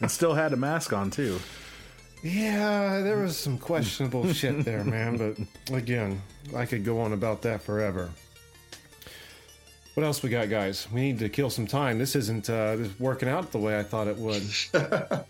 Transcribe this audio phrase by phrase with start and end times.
[0.00, 1.38] and still had a mask on too.
[2.22, 5.16] Yeah, there was some questionable shit there, man.
[5.16, 6.22] But again,
[6.54, 8.10] I could go on about that forever.
[9.94, 10.86] What else we got, guys?
[10.92, 11.98] We need to kill some time.
[11.98, 14.44] This isn't uh, this working out the way I thought it would.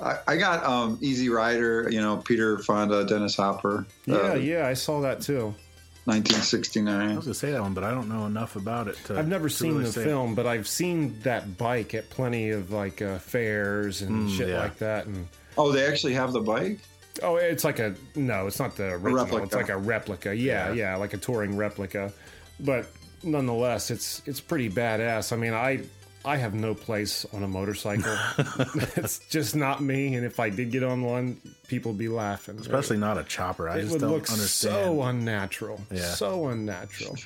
[0.00, 3.84] I, I got um, Easy Rider, you know, Peter Fonda, Dennis Hopper.
[4.06, 5.54] Yeah, uh, yeah, I saw that too.
[6.08, 7.10] 1969.
[7.12, 8.96] I was gonna say that one, but I don't know enough about it.
[9.06, 12.10] To, I've never to seen really the say- film, but I've seen that bike at
[12.10, 14.58] plenty of like uh, fairs and Mm, shit yeah.
[14.60, 15.06] like that.
[15.06, 16.78] And Oh, they actually have the bike?
[17.22, 19.14] oh, it's like a no, it's not the original.
[19.24, 19.44] replica.
[19.44, 20.34] It's like a replica.
[20.34, 20.96] Yeah, yeah, Yeah.
[20.96, 22.12] like a touring replica.
[22.60, 22.86] But
[23.22, 25.32] nonetheless, it's it's pretty badass.
[25.32, 25.80] I mean, I
[26.24, 28.16] I have no place on a motorcycle.
[28.96, 30.14] it's just not me.
[30.14, 32.58] And if I did get on one, people would be laughing.
[32.58, 33.68] especially not a chopper.
[33.68, 34.74] I it just would don't look understand.
[34.74, 35.80] so unnatural.
[35.90, 36.02] Yeah.
[36.02, 37.16] so unnatural.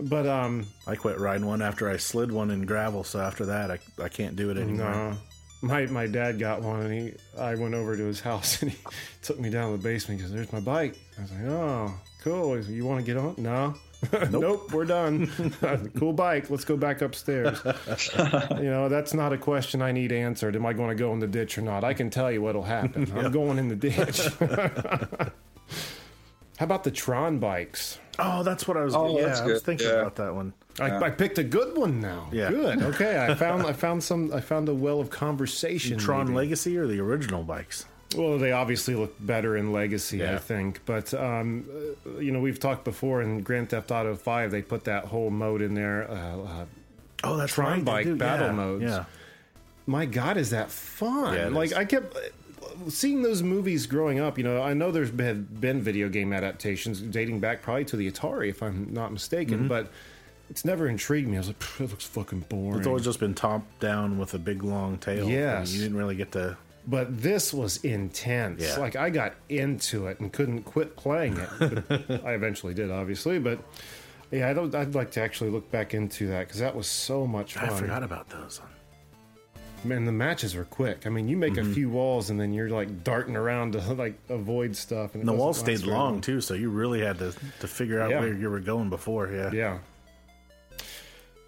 [0.00, 3.70] But um, I quit riding one after I slid one in gravel, so after that,
[3.70, 4.90] I, I can't do it anymore.
[4.90, 5.16] No.
[5.64, 8.78] My my dad got one and he I went over to his house and he
[9.22, 10.96] took me down to the basement because there's my bike.
[11.18, 12.56] I was like, oh, cool.
[12.56, 13.34] Like, you want to get on?
[13.38, 13.74] No.
[14.30, 14.72] Nope.
[14.72, 15.28] we're done.
[15.98, 16.50] cool bike.
[16.50, 17.60] Let's go back upstairs.
[17.64, 20.56] you know, that's not a question I need answered.
[20.56, 21.84] Am I going to go in the ditch or not?
[21.84, 23.10] I can tell you what'll happen.
[23.16, 24.26] I'm going in the ditch.
[26.58, 27.98] How about the Tron bikes?
[28.18, 28.94] Oh, that's what I was.
[28.94, 29.62] Oh, yeah, that's I was good.
[29.66, 29.94] thinking Yeah.
[30.00, 30.52] about that one.
[30.80, 32.28] I, I picked a good one now.
[32.32, 32.50] Yeah.
[32.50, 32.82] Good.
[32.82, 33.26] Okay.
[33.26, 35.98] I found I found some I found a well of conversation.
[35.98, 36.36] Tron maybe.
[36.36, 37.86] Legacy or the original bikes?
[38.14, 40.80] Well, they obviously look better in Legacy, I think.
[40.84, 41.66] But um,
[42.06, 45.30] uh, you know, we've talked before in Grand Theft Auto Five, they put that whole
[45.30, 46.10] mode in there.
[46.10, 46.64] Uh, uh,
[47.24, 47.84] Oh, that's Tron right.
[47.84, 48.82] bike do, battle yeah, modes.
[48.82, 49.04] Yeah,
[49.86, 51.34] my God, is that fun?
[51.34, 51.72] Yeah, like is.
[51.74, 52.16] I kept
[52.88, 54.38] seeing those movies growing up.
[54.38, 58.10] You know, I know there's been been video game adaptations dating back probably to the
[58.10, 59.90] Atari, if I'm not mistaken, but.
[60.50, 61.36] It's never intrigued me.
[61.36, 62.76] I was like, it looks fucking boring.
[62.76, 65.26] it's always just been top down with a big long tail.
[65.26, 65.72] Yes.
[65.72, 66.58] you didn't really get to.
[66.86, 68.62] But this was intense.
[68.62, 68.76] Yeah.
[68.76, 72.20] Like I got into it and couldn't quit playing it.
[72.24, 73.38] I eventually did, obviously.
[73.38, 73.60] But
[74.30, 74.74] yeah, I don't.
[74.74, 77.68] I'd like to actually look back into that because that was so much fun.
[77.68, 78.60] I forgot about those.
[79.84, 81.06] Man, the matches were quick.
[81.06, 81.72] I mean, you make a mm-hmm.
[81.72, 85.14] few walls and then you're like darting around to like avoid stuff.
[85.14, 88.10] And And the wall stayed long too, so you really had to to figure out
[88.10, 88.20] Yeah.
[88.20, 89.28] where you were going before.
[89.28, 89.78] Yeah, Yeah.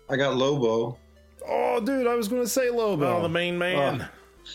[0.08, 0.98] I got Lobo.
[1.46, 3.18] Oh, dude, I was going to say Lobo.
[3.18, 4.08] Oh, the main man.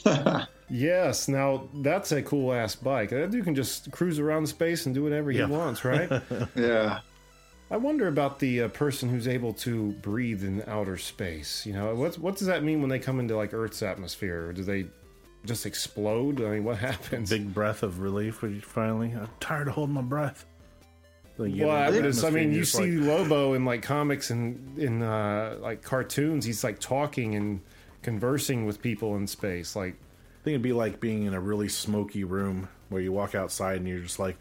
[0.06, 1.28] Uh, yes.
[1.28, 3.09] Now that's a cool ass bike.
[3.09, 5.47] That dude can just cruise around space and do whatever he Yeah.
[5.47, 6.09] wants, right?
[6.56, 7.00] Yeah.
[7.72, 11.66] I wonder about the uh, person who's able to breathe in outer space.
[11.68, 14.52] You know, what what does that mean when they come into like Earth's atmosphere?
[14.53, 14.85] Do they
[15.46, 16.41] just explode?
[16.41, 17.29] I mean, what happens?
[17.29, 19.12] Big breath of relief when you finally.
[19.12, 20.46] I'm tired of holding my breath.
[21.38, 24.31] So you get well, I, into I mean, you see like- Lobo in like comics
[24.31, 26.44] and in uh, like cartoons.
[26.46, 27.62] He's like talking and
[28.02, 29.75] conversing with people in space.
[29.75, 30.09] Like, I
[30.50, 33.88] think it'd be like being in a really smoky room where you walk outside and
[33.88, 34.36] you're just like,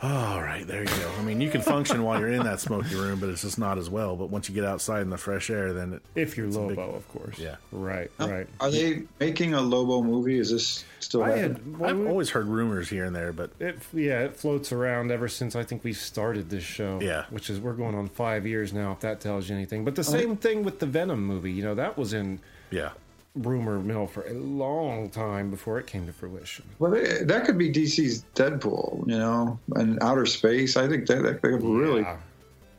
[0.00, 1.10] oh, all right, there you go.
[1.18, 3.76] I mean, you can function while you're in that smoky room, but it's just not
[3.76, 4.14] as well.
[4.14, 6.78] But once you get outside in the fresh air, then it, if you're Lobo, big-
[6.94, 7.40] of course.
[7.40, 7.56] Yeah.
[7.72, 8.08] Right.
[8.20, 8.46] Oh, right.
[8.60, 10.38] Are they making a Lobo movie?
[10.38, 11.54] Is this still I happening?
[11.54, 11.78] had.
[11.78, 15.10] when I've we- always heard rumors here and there, but It yeah, it floats around
[15.10, 17.00] ever since I think we started this show.
[17.02, 17.24] Yeah.
[17.30, 18.92] which is we're going on five years now.
[18.92, 21.50] If that tells you anything, but the oh, same thing with the Venom movie.
[21.50, 22.38] You know that was in
[22.70, 22.90] yeah.
[23.38, 26.64] Rumor mill for a long time before it came to fruition.
[26.78, 30.76] Well, they, that could be DC's Deadpool, you know, and outer space.
[30.76, 32.02] I think that, that could really.
[32.02, 32.16] Yeah.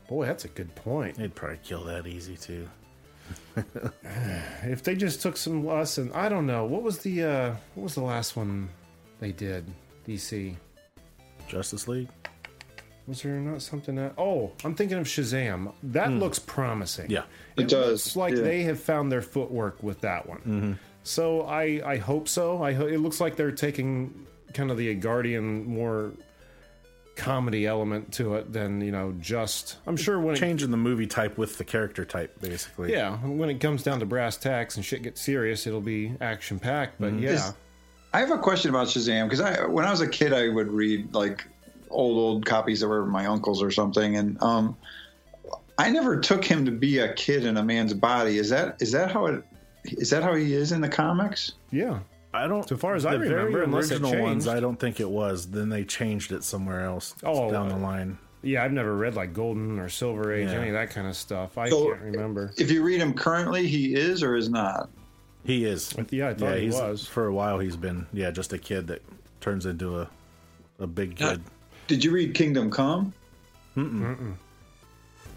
[0.07, 1.17] boy, that's a good point.
[1.17, 2.67] They'd probably kill that easy too.
[4.63, 6.65] If they just took some lesson, I don't know.
[6.65, 8.69] What was the uh what was the last one
[9.19, 9.65] they did?
[10.07, 10.55] DC.
[11.47, 12.09] Justice League.
[13.09, 14.13] Was there not something that?
[14.17, 15.73] Oh, I'm thinking of Shazam.
[15.83, 17.09] That looks promising.
[17.09, 17.23] Yeah.
[17.57, 18.41] It does, Looks like yeah.
[18.43, 20.37] they have found their footwork with that one.
[20.39, 20.73] Mm-hmm.
[21.03, 22.61] So I I hope so.
[22.63, 26.11] I ho- it looks like they're taking kind of the Guardian more
[27.15, 29.77] comedy element to it than you know just.
[29.87, 32.91] I'm sure when it, Changing the movie type with the character type, basically.
[32.93, 36.59] yeah when it comes down to brass tacks and shit gets serious, it'll be action
[36.59, 36.95] packed.
[36.99, 37.53] But yeah, Is-
[38.13, 40.67] I have a question about Shazam because I, when I was a kid, I would
[40.69, 41.45] read like
[41.89, 44.77] old old copies that were my uncle's or something, and um,
[45.77, 48.37] I never took him to be a kid in a man's body.
[48.37, 49.43] Is that is that how it
[49.85, 51.53] is that how he is in the comics?
[51.71, 51.99] yeah.
[52.31, 52.67] I don't.
[52.69, 54.47] So far as I remember, very original ones.
[54.47, 55.49] I don't think it was.
[55.49, 58.19] Then they changed it somewhere else Oh, down the uh, line.
[58.43, 60.59] Yeah, I've never read like Golden or Silver Age, Yeah.
[60.59, 61.57] any of that kind of stuff.
[61.57, 62.53] I So- can't remember.
[62.55, 64.91] If you read him currently, he is or is not.
[65.43, 65.91] He is.
[66.11, 67.07] Yeah, I thought he was.
[67.07, 69.01] For a while, he's been yeah, just a kid that
[69.41, 70.07] turns into a
[70.77, 71.41] a big kid.
[71.89, 73.13] Did you read Kingdom Come?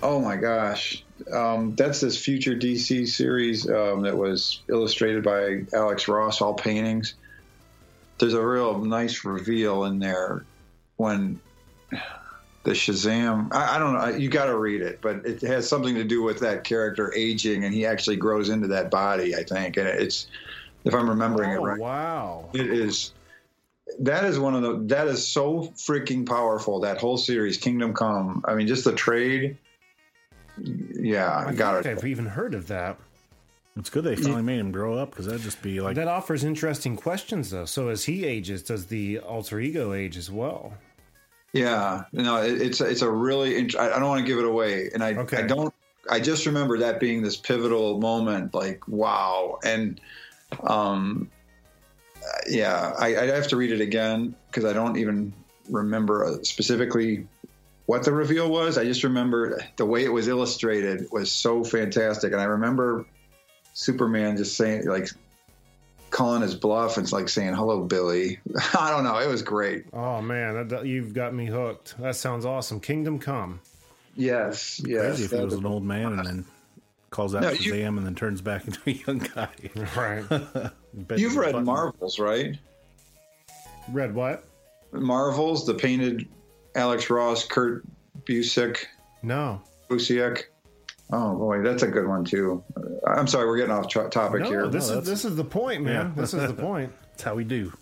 [0.03, 1.03] oh my gosh,
[1.33, 7.15] um, that's this future DC series um, that was illustrated by Alex Ross, all paintings.
[8.19, 10.45] There's a real nice reveal in there
[10.97, 11.41] when
[12.65, 13.49] the Shazam.
[13.51, 14.09] I, I don't know.
[14.15, 17.65] You got to read it, but it has something to do with that character aging,
[17.65, 19.35] and he actually grows into that body.
[19.35, 20.27] I think, and it's
[20.85, 21.81] if I'm remembering oh, it right.
[21.81, 22.51] Wow.
[22.53, 23.15] It is.
[24.01, 24.95] That is one of the.
[24.95, 26.81] That is so freaking powerful.
[26.81, 28.45] That whole series, Kingdom Come.
[28.47, 29.57] I mean, just the trade.
[30.59, 31.99] Yeah, I got think it.
[31.99, 32.99] I've even heard of that.
[33.77, 36.45] It's good they finally made him grow up because that'd just be like That offers
[36.45, 37.65] interesting questions, though.
[37.65, 40.75] So as he ages, does the alter ego age as well?
[41.55, 43.57] Yeah, no, it, it's it's a really.
[43.59, 45.39] int- I, I don't want to give it away, and I Okay.
[45.39, 45.73] I don't.
[46.11, 50.01] I just remember that being this pivotal moment, like wow, and
[50.65, 51.31] um,
[52.49, 55.33] yeah, I, I have to read it again because I don't even
[55.71, 57.27] remember uh, specifically
[57.87, 58.79] what the reveal was.
[58.79, 63.07] I just remember the way it was illustrated was so fantastic, and I remember
[63.75, 65.09] Superman just saying like
[66.11, 68.39] calling his bluff and like saying hello billy
[68.79, 71.99] i don't know it was great Oh man, that, that- you've got me hooked.
[71.99, 72.81] That sounds awesome.
[72.81, 73.61] Kingdom Come.
[74.15, 76.45] yes yes crazy if he that was an old man and then
[77.13, 79.49] calls out No, Shazam you- and then turns back into a young guy.
[79.97, 80.25] Right.
[81.19, 82.59] You've read button- Marvels, right?
[83.93, 84.45] Read what?
[84.93, 86.29] Marvels, the painted
[86.75, 87.85] Alex Ross, Kurt
[88.25, 88.79] Busiek,
[89.23, 89.63] No.
[89.89, 90.43] Busiek.
[91.13, 92.63] Oh boy, that's a good one too.
[93.07, 94.69] I'm sorry, we're getting off tra- topic No, here.
[94.69, 96.13] this No, is this is the point, man.
[96.17, 96.23] Yeah.
[96.23, 96.93] This is the point.
[97.11, 97.73] That's how we do.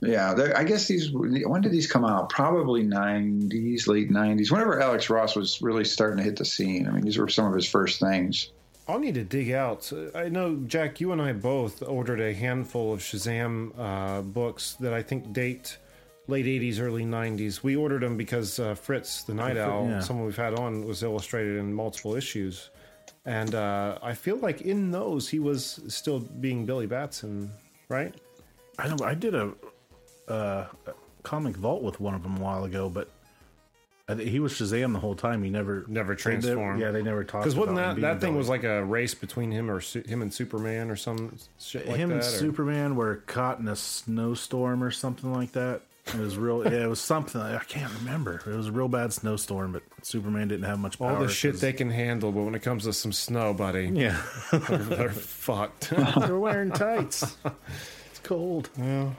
[0.00, 1.10] yeah, I guess these.
[1.12, 2.30] When did these come out?
[2.30, 4.50] Probably 90s, late 90s.
[4.50, 6.86] Whenever Alex Ross was really starting to hit the scene.
[6.86, 8.52] I mean, these were some of his first things.
[8.88, 9.92] I'll need to dig out.
[10.14, 14.94] I know, Jack, you and I both ordered a handful of Shazam uh, books that
[14.94, 15.76] I think date
[16.26, 17.62] late 80s, early 90s.
[17.62, 20.00] We ordered them because uh, Fritz, the Night Owl, yeah.
[20.00, 22.70] someone we've had on, was illustrated in multiple issues.
[23.26, 27.50] And uh, I feel like in those, he was still being Billy Batson,
[27.90, 28.14] right?
[28.78, 29.52] I know I did a,
[30.28, 30.66] uh,
[31.22, 33.10] comic vault with one of them a while ago, but
[34.16, 35.42] he was Shazam the whole time.
[35.42, 36.80] He never Never they transformed.
[36.80, 37.32] yeah, they never talked.
[37.34, 37.40] About.
[37.44, 38.38] Because wasn't that that thing Billy.
[38.38, 41.96] was like a race between him or Su- him and Superman or some shit like
[41.98, 42.14] him that?
[42.16, 45.82] and or- Superman were caught in a snowstorm or something like that.
[46.06, 46.64] It was real.
[46.64, 48.36] yeah, it was something I can't remember.
[48.46, 51.16] It was a real bad snowstorm, but Superman didn't have much power.
[51.16, 53.90] all the shit 'cause- they can handle, but when it comes to some snow, buddy,
[53.92, 54.18] Yeah,
[54.50, 55.90] they're, they're fucked.
[56.20, 57.36] they're wearing tights.
[58.10, 58.70] It's cold.
[58.78, 59.10] Yeah,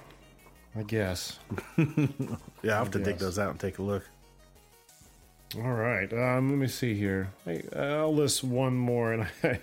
[0.75, 1.37] I guess.
[1.77, 4.03] Yeah, I'll have to dig those out and take a look.
[5.57, 6.11] All right.
[6.13, 7.31] Um, let me see here.
[7.47, 9.59] I, I'll list one more, and I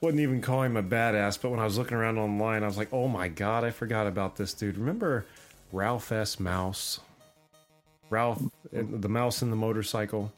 [0.00, 2.76] wouldn't even call him a badass, but when I was looking around online, I was
[2.76, 4.76] like, oh my god, I forgot about this dude.
[4.76, 5.26] Remember
[5.72, 6.40] Ralph S.
[6.40, 7.00] Mouse?
[8.08, 8.42] Ralph,
[8.72, 10.32] the mouse in the motorcycle.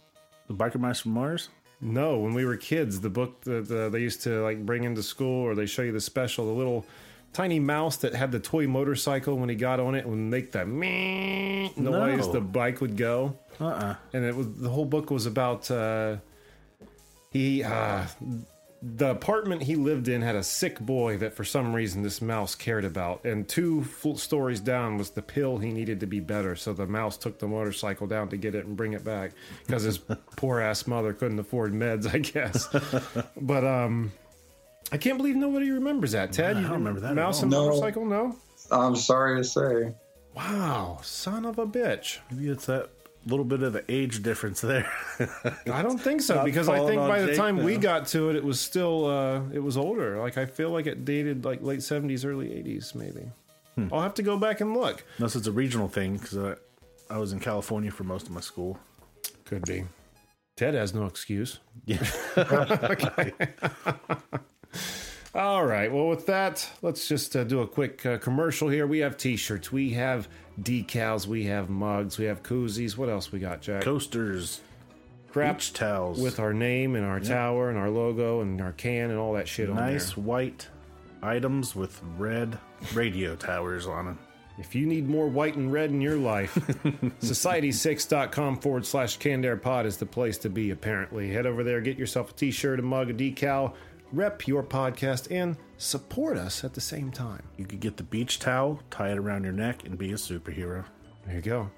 [0.47, 1.49] The biker mice from Mars.
[1.81, 5.03] No, when we were kids, the book that uh, they used to like bring into
[5.03, 6.85] school, or they show you the special, the little
[7.33, 9.37] tiny mouse that had the toy motorcycle.
[9.37, 12.27] When he got on it, would make that meh noise.
[12.27, 12.33] No.
[12.33, 16.17] The bike would go Uh uh and it was the whole book was about uh,
[17.31, 18.05] he uh,
[18.83, 22.57] the apartment he lived in had a sick boy that for some reason this mouse
[22.57, 26.57] cared about and two full stories down was the pill he needed to be better
[26.57, 29.31] so the mouse took the motorcycle down to get it and bring it back
[29.65, 29.99] because his
[30.37, 32.69] poor ass mother couldn't afford meds i guess
[33.41, 34.11] but um
[34.93, 37.65] i can't believe nobody remembers that ted I you don't remember that mouse and No.
[37.67, 38.37] motorcycle no
[38.71, 39.93] I'm sorry to say.
[40.37, 42.89] wow son of a bitch Maybe it's that
[43.27, 44.91] little bit of the age difference there.
[45.73, 47.75] I don't think so Not because I falling think on by the Jake time we
[47.75, 47.81] now.
[47.81, 50.19] got to it, it was still uh, it was older.
[50.19, 53.31] Like I feel like it dated like late seventies, early eighties, maybe.
[53.77, 53.87] Hmm.
[53.93, 55.05] I'll have to go back and look.
[55.19, 56.57] Unless it's a regional thing, because I,
[57.15, 58.77] I was in California for most of my school.
[59.45, 59.85] Could be.
[60.57, 61.61] Ted has no excuse.
[61.87, 62.05] Yeah.
[65.35, 65.91] All right.
[65.91, 68.87] Well, with that, let's just uh, do a quick uh, commercial here.
[68.87, 70.29] We have T-shirts, we have
[70.61, 72.99] decals, we have mugs, we have koozies.
[72.99, 73.83] What else we got, Jack?
[73.83, 74.61] Coasters,
[75.31, 79.11] Crap beach towels, with our name and our tower and our logo and our can
[79.11, 79.87] and all that shit on there.
[79.93, 80.69] nice white
[81.23, 82.59] items with red
[82.93, 84.19] radio towers on them.
[84.59, 86.55] If you need more white and red in your life,
[87.23, 91.33] society6.com forward slash Candair Pod is the place to be, apparently.
[91.33, 93.73] Head over there, get yourself a t shirt, a mug, a decal,
[94.13, 97.43] rep your podcast, and support us at the same time.
[97.57, 100.85] You could get the beach towel, tie it around your neck, and be a superhero.
[101.27, 101.71] There you go.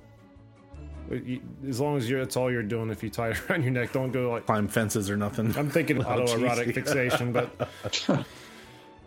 [1.69, 3.93] As long as you're, that's all you're doing, if you tie it around your neck,
[3.93, 4.47] don't go like.
[4.47, 5.57] Climb fences or nothing.
[5.57, 7.69] I'm thinking Oh, autoerotic geez, fixation, but.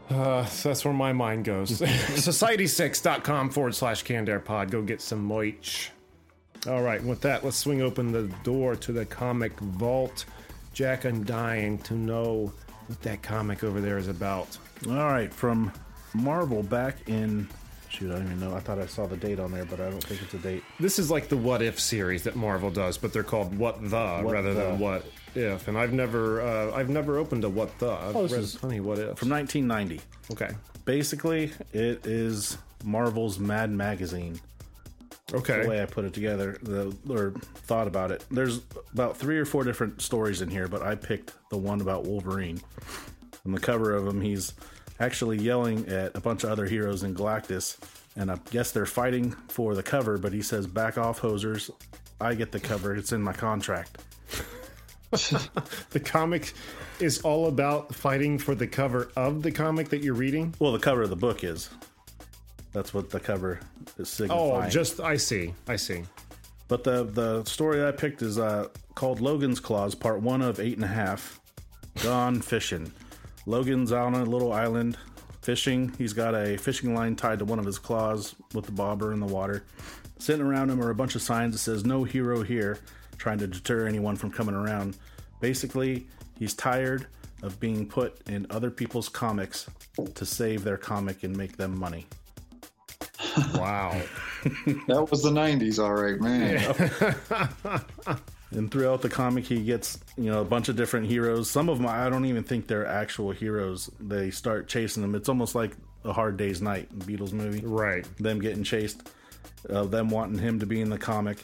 [0.10, 1.69] Uh, so that's where my mind goes.
[1.81, 4.72] Society6.com forward slash Candair Pod.
[4.72, 5.91] Go get some merch.
[6.65, 10.24] All right, with that, let's swing open the door to the comic vault.
[10.74, 12.53] Jack, I'm dying to know
[12.88, 14.58] what that comic over there is about.
[14.88, 15.72] All right, from
[16.13, 17.48] Marvel back in
[17.89, 18.53] shoot, I don't even know.
[18.56, 20.63] I thought I saw the date on there, but I don't think it's a date.
[20.79, 24.20] This is like the What If series that Marvel does, but they're called What the
[24.22, 24.60] What rather the.
[24.62, 25.67] than What If.
[25.67, 27.89] And I've never, uh, I've never opened a What the.
[27.91, 29.17] I've Oh, this read is plenty What If.
[29.17, 30.01] From 1990.
[30.32, 30.53] okay,
[30.86, 34.39] Basically, it is Marvel's Mad Magazine.
[35.63, 38.24] The way I put it together, the, or thought about it.
[38.31, 38.62] There's
[38.93, 42.62] about three or four different stories in here, but I picked the one about Wolverine.
[43.46, 44.53] On the cover of him, he's
[45.00, 47.77] actually yelling at a bunch of other heroes in Galactus,
[48.15, 50.17] and I guess they're fighting for the cover.
[50.17, 51.69] But he says, "Back off, hosers!
[52.19, 52.96] I get the cover.
[52.96, 53.98] It's in my contract."
[55.12, 56.53] the comic
[57.00, 60.53] is all about fighting for the cover of the comic that you're reading.
[60.60, 61.69] Well, the cover of the book is.
[62.74, 63.59] That's what the cover
[63.97, 66.03] is Oh, just I see, I see.
[66.67, 70.75] But the the story I picked is uh, called Logan's Claws, part one of eight
[70.75, 71.39] and a half.
[72.03, 72.91] Gone fishing.
[73.45, 74.97] Logan's on a little island
[75.41, 75.93] fishing.
[75.97, 79.19] He's got a fishing line tied to one of his claws with the bobber in
[79.19, 79.63] the water.
[80.19, 82.79] Sitting around him are a bunch of signs that says "No hero here,"
[83.17, 84.97] trying to deter anyone from coming around.
[85.39, 86.07] Basically,
[86.38, 87.07] he's tired
[87.43, 89.67] of being put in other people's comics
[90.15, 92.07] to save their comic and make them money.
[93.56, 94.01] Wow.
[94.88, 98.20] That was the '90s, all right, man.
[98.51, 101.50] And throughout the comic, he gets you know a bunch of different heroes.
[101.50, 103.89] Some of them I don't even think they're actual heroes.
[104.00, 105.15] They start chasing them.
[105.15, 105.75] It's almost like
[106.06, 107.62] a Hard Day's Night, the Beatles movie.
[107.65, 108.08] right.
[108.17, 109.10] Them getting chased,
[109.70, 111.39] uh, them wanting him to be in the comic.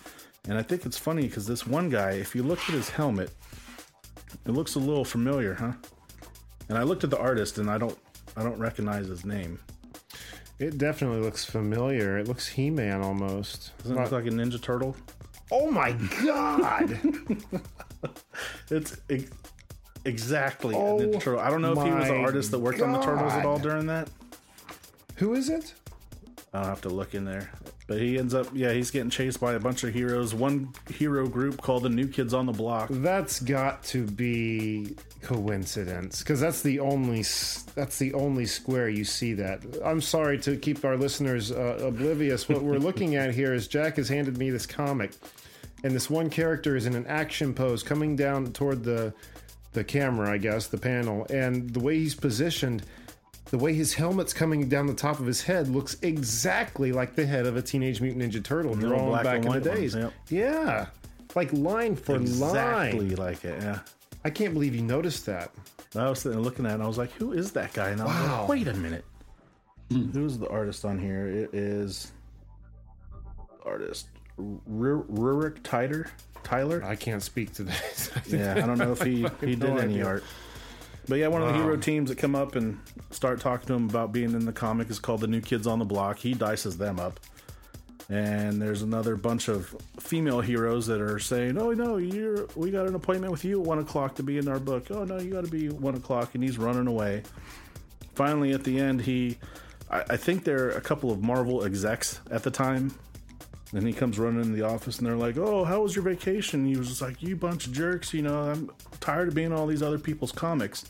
[0.47, 3.31] And I think it's funny because this one guy, if you look at his helmet,
[4.45, 5.73] it looks a little familiar, huh?
[6.69, 7.97] And I looked at the artist, and I don't,
[8.35, 9.59] I don't recognize his name.
[10.59, 12.17] It definitely looks familiar.
[12.17, 13.71] It looks He-Man almost.
[13.79, 14.95] Doesn't it look like a Ninja Turtle?
[15.51, 15.91] Oh my
[16.23, 16.99] god!
[18.69, 19.31] It's ex-
[20.03, 21.39] exactly Oh a Ninja Turtle.
[21.39, 23.57] I don't know if he was an artist that worked on the turtles at all
[23.59, 24.09] during that.
[25.17, 25.73] Who is it?
[26.53, 27.51] I'll have to look in there.
[27.93, 30.33] But he ends up, yeah, he's getting chased by a bunch of heroes.
[30.33, 32.87] One hero group called the New Kids on the Block.
[32.89, 37.23] That's got to be coincidence because that's the only
[37.75, 39.61] that's the only square you see that.
[39.85, 42.49] I'm sorry to keep our listeners uh, oblivious.
[42.49, 45.11] What we're looking at here is Jack has handed me this comic,
[45.83, 49.13] and this one character is in an action pose, coming down toward the
[49.73, 52.83] the camera, I guess, the panel, and the way he's positioned.
[53.53, 57.23] The way his helmet's coming down the top of his head looks exactly like the
[57.23, 59.93] head of a Teenage Mutant Ninja Turtle drawn back in the white ones, days.
[59.93, 60.11] yep.
[60.29, 60.87] Yeah,
[61.35, 62.23] like line for line.
[62.23, 63.81] Exactly like it, yeah.
[64.25, 65.51] I can't believe you noticed that.
[65.95, 67.89] I was sitting there looking at it and I was like, who is that guy?
[67.89, 68.39] And I was Wow.
[68.39, 69.05] like, wait a minute.
[69.91, 71.27] Who's the artist on here?
[71.27, 72.11] It is
[73.63, 74.07] artist
[74.39, 76.07] Rurik Tyler.
[76.43, 76.83] Tyler?
[76.83, 78.09] I can't speak to that.
[78.25, 80.23] Yeah, I don't know if he, he did no any art.
[81.07, 81.63] But yeah, one of the Wow.
[81.65, 82.79] hero teams that come up and
[83.11, 85.79] start talking to him about being in the comic is called the New Kids on
[85.79, 86.17] the Block.
[86.19, 87.19] He dices them up.
[88.09, 92.85] And there's another bunch of female heroes that are saying, "Oh no, you're we got
[92.85, 94.87] an appointment with you at one o'clock to be in our book.
[94.91, 97.23] Oh no, you got to be one o'clock." And he's running away.
[98.13, 99.37] Finally, at the end, he,
[99.89, 102.93] I, I think there are a couple of Marvel execs at the time,
[103.73, 106.65] and he comes running in the office, and they're like, "Oh, how was your vacation?"
[106.65, 108.69] He was just like, "You bunch of jerks, you know, I'm
[109.03, 110.85] tired of being all these other people's comics."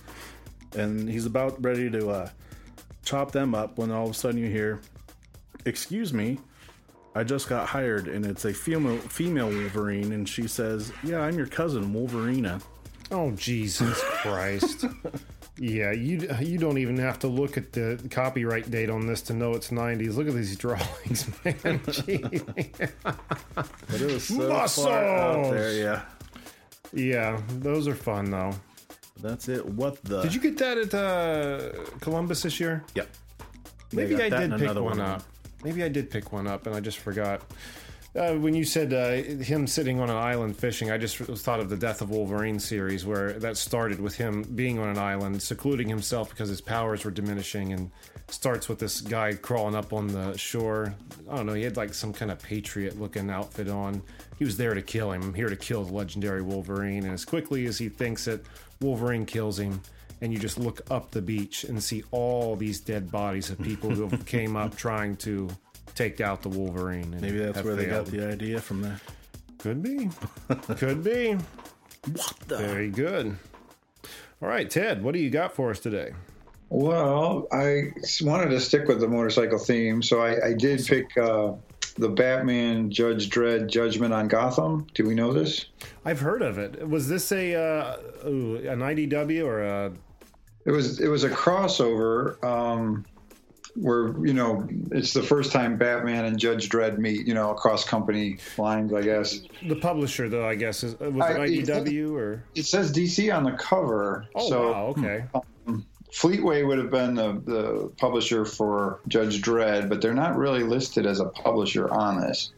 [0.75, 2.29] And he's about ready to uh,
[3.03, 4.79] chop them up when all of a sudden you hear,
[5.65, 6.39] "Excuse me,
[7.15, 11.37] I just got hired, and it's a female female Wolverine." And she says, "Yeah, I'm
[11.37, 12.61] your cousin, Wolverina."
[13.11, 14.85] oh Jesus Christ!
[15.59, 19.33] yeah, you you don't even have to look at the copyright date on this to
[19.33, 20.15] know it's '90s.
[20.15, 21.81] Look at these drawings, man.
[21.83, 22.07] But
[24.01, 24.87] it was so Muscles!
[24.87, 26.01] far out there, yeah.
[26.93, 28.53] Yeah, those are fun though.
[29.21, 29.65] That's it.
[29.65, 30.21] What the?
[30.21, 32.83] Did you get that at uh, Columbus this year?
[32.95, 33.09] Yep.
[33.91, 34.99] Maybe I did pick one one.
[34.99, 35.23] up.
[35.63, 37.41] Maybe I did pick one up and I just forgot.
[38.15, 41.69] Uh, when you said uh, him sitting on an island fishing, I just thought of
[41.69, 45.89] the Death of Wolverine series, where that started with him being on an island, secluding
[45.89, 47.89] himself because his powers were diminishing, and
[48.33, 50.95] starts with this guy crawling up on the shore.
[51.29, 54.01] I don't know, he had like some kind of patriot looking outfit on.
[54.39, 57.65] He was there to kill him, here to kill the legendary Wolverine, and as quickly
[57.65, 58.45] as he thinks it,
[58.81, 59.81] Wolverine kills him
[60.21, 63.89] and you just look up the beach and see all these dead bodies of people
[63.89, 65.49] who have came up trying to
[65.95, 67.13] take out the Wolverine.
[67.13, 68.99] And Maybe that's where they got the idea from there.
[69.59, 70.09] Could be.
[70.77, 71.33] Could be.
[71.33, 72.57] What the?
[72.57, 73.37] Very good.
[74.41, 76.13] All right, Ted, what do you got for us today?
[76.73, 81.53] Well, I wanted to stick with the motorcycle theme, so I, I did pick uh,
[81.99, 84.87] the Batman Judge Dredd Judgment on Gotham.
[84.95, 85.67] Do we know this?
[86.03, 86.89] I've heard of it.
[86.89, 89.93] Was this a uh, ooh, an IDW or a?
[90.65, 93.05] It was it was a crossover um,
[93.75, 97.27] where you know it's the first time Batman and Judge Dredd meet.
[97.27, 99.41] You know, across company lines, I guess.
[99.61, 102.43] The publisher, though, I guess, is, was it IDW or?
[102.55, 104.25] It says DC on the cover.
[104.33, 105.25] Oh so wow, okay.
[106.13, 111.05] Fleetway would have been the, the publisher for Judge Dredd, but they're not really listed
[111.05, 112.51] as a publisher on this.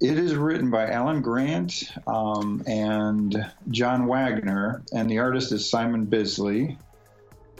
[0.00, 6.04] It is written by Alan Grant um, and John Wagner, and the artist is Simon
[6.04, 6.78] Bisley,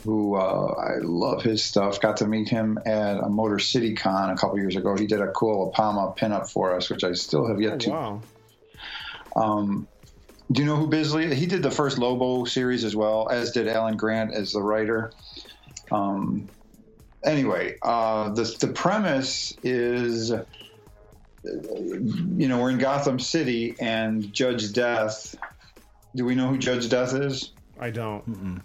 [0.04, 2.00] who uh, I love his stuff.
[2.00, 4.96] Got to meet him at a Motor City Con a couple years ago.
[4.96, 7.90] He did a cool Apama pinup for us, which I still have yet Oh, to
[7.90, 8.20] wow.
[9.34, 9.88] um,
[10.52, 11.34] do you know who Bisley?
[11.34, 15.12] He did the first Lobo series as well, as did Alan Grant as the writer.
[15.90, 16.48] Um,
[17.24, 20.44] anyway, uh, the the premise is, uh,
[21.44, 25.34] you know, we're in Gotham City and Judge Death.
[26.14, 27.52] Do we know who Judge Death is?
[27.80, 28.62] I don't.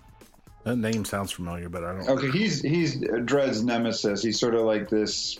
[0.65, 2.09] That name sounds familiar, but I don't.
[2.09, 4.21] Okay, he's he's Dredd's nemesis.
[4.21, 5.39] He's sort of like this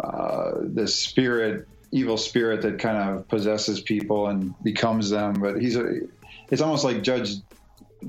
[0.00, 5.34] uh, this spirit, evil spirit that kind of possesses people and becomes them.
[5.34, 6.00] But he's a
[6.50, 7.36] it's almost like Judge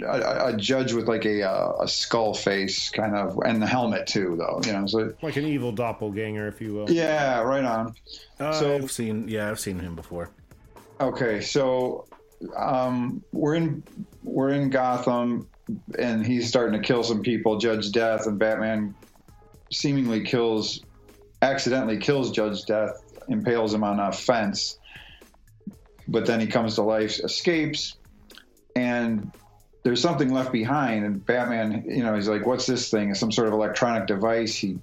[0.04, 1.42] a, a judge with like a
[1.80, 4.62] a skull face kind of and the helmet too, though.
[4.66, 6.90] You know, so Like an evil doppelganger, if you will.
[6.92, 7.94] yeah, right on.
[8.40, 10.30] Uh, so- I've seen, yeah, I've seen him before.
[11.02, 12.06] Okay, so
[12.56, 13.84] um, we're in
[14.24, 15.48] we're in Gotham,
[15.98, 17.58] and he's starting to kill some people.
[17.58, 18.94] Judge Death and Batman
[19.72, 20.82] seemingly kills,
[21.42, 24.78] accidentally kills Judge Death, impales him on a fence.
[26.08, 27.96] But then he comes to life, escapes,
[28.76, 29.32] and
[29.84, 31.06] there's something left behind.
[31.06, 33.12] And Batman, you know, he's like, "What's this thing?
[33.12, 34.80] It's some sort of electronic device." He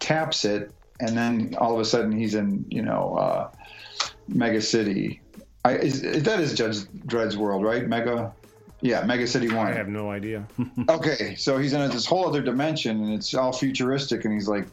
[0.00, 3.16] taps it, and then all of a sudden he's in, you know.
[3.16, 3.50] Uh,
[4.28, 5.20] Mega City.
[5.64, 7.86] I, is, that is Judge Dredd's world, right?
[7.86, 8.32] Mega,
[8.80, 9.66] yeah, Mega City One.
[9.66, 10.46] I have no idea.
[10.88, 14.66] Okay, so he's in this whole other dimension, and it's all futuristic, and he's like,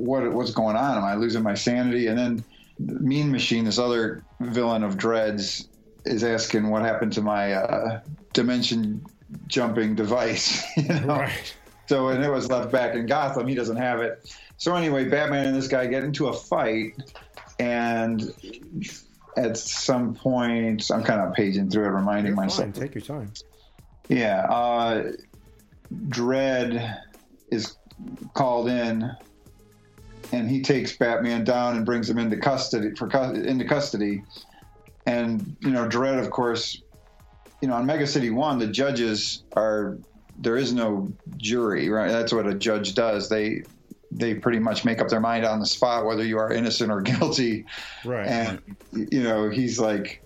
[0.00, 0.32] "What?
[0.32, 0.96] What's going on?
[0.98, 2.44] Am I losing my sanity?" And then
[2.78, 5.68] Mean Machine, this other villain of Dredd's,
[6.04, 8.00] is asking, "What happened to my uh,
[8.32, 9.04] dimension
[9.46, 11.16] jumping device?" you know?
[11.16, 11.54] Right.
[11.86, 13.48] So, and it was left back in Gotham.
[13.48, 14.32] He doesn't have it.
[14.58, 16.94] So, anyway, Batman and this guy get into a fight,
[17.58, 18.32] and
[19.36, 22.72] at some point, I'm kind of paging through it, reminding You're myself.
[22.72, 22.72] fine.
[22.72, 23.32] Take your time.
[24.08, 25.12] Yeah, uh,
[26.08, 26.98] Dredd
[27.50, 27.76] is
[28.34, 29.10] called in,
[30.32, 34.22] and he takes Batman down and brings him into custody for into custody.
[35.06, 36.80] And you know, Dredd, of course,
[37.60, 39.98] you know, on Mega City One, the judges are
[40.38, 42.10] there is no jury, right?
[42.10, 43.28] That's what a judge does.
[43.28, 43.62] They
[44.12, 47.00] they pretty much make up their mind on the spot whether you are innocent or
[47.02, 47.64] guilty
[48.04, 48.26] Right.
[48.26, 48.60] and
[48.92, 50.22] you know he's like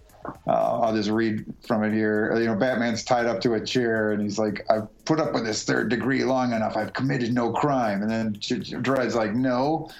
[0.46, 2.36] uh, i'll just read from it here.
[2.38, 5.44] You know batman's tied up to a chair and he's like i've put up with
[5.44, 6.76] this third degree long enough.
[6.76, 8.02] I've committed no crime.
[8.02, 9.90] And then dredd's like no.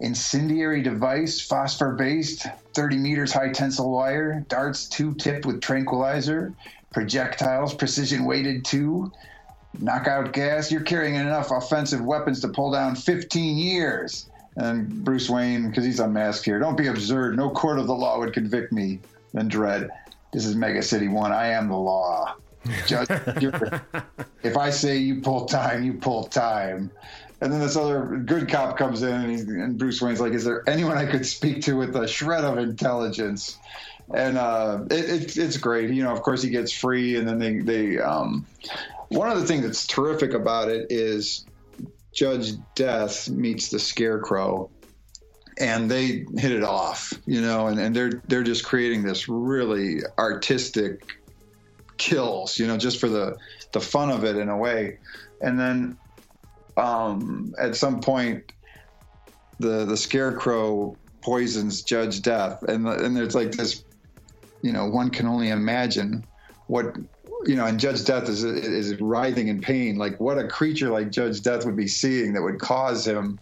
[0.00, 6.52] Incendiary device phosphor based 30 meters high tensile wire darts two tipped with tranquilizer
[6.92, 9.10] projectiles precision weighted two
[9.80, 10.70] knockout gas.
[10.70, 14.28] You're carrying enough offensive weapons to pull down 15 years.
[14.56, 17.36] And Bruce Wayne, because he's unmasked here, don't be absurd.
[17.36, 19.00] No court of the law would convict me.
[19.32, 19.88] Then Dredd,
[20.32, 21.32] this is Mega City One.
[21.32, 22.36] I am the law.
[22.86, 23.08] Judge,
[24.42, 26.90] if I say you pull time, you pull time.
[27.40, 30.44] And then this other good cop comes in, and, he's, and Bruce Wayne's like, "Is
[30.44, 33.58] there anyone I could speak to with a shred of intelligence?"
[34.12, 35.90] And uh, it, it, it's great.
[35.90, 37.98] You know, of course, he gets free, and then they they.
[37.98, 38.46] Um,
[39.08, 41.46] one of the things that's terrific about it is
[42.12, 44.68] Judge Death meets the Scarecrow,
[45.58, 49.98] and they hit it off, you know, and, and they're they're just creating this really
[50.18, 51.00] artistic
[51.98, 53.36] kills, you know, just for the
[53.72, 54.98] the fun of it in a way.
[55.40, 55.98] And then
[56.76, 58.52] um, at some point,
[59.58, 63.84] the the Scarecrow poisons Judge Death, and and there's like this,
[64.62, 66.24] you know, one can only imagine
[66.68, 66.96] what
[67.46, 69.96] you know, and Judge Death is is writhing in pain.
[69.96, 73.38] Like what a creature like Judge Death would be seeing that would cause him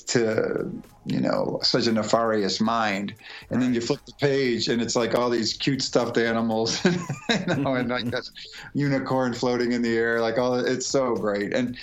[0.00, 0.70] to,
[1.04, 3.14] you know, such a nefarious mind.
[3.50, 7.56] And then you flip the page, and it's like all these cute stuffed animals, you
[7.56, 8.30] know, and like this
[8.74, 10.20] unicorn floating in the air.
[10.20, 11.52] Like all, it's so great.
[11.52, 11.76] And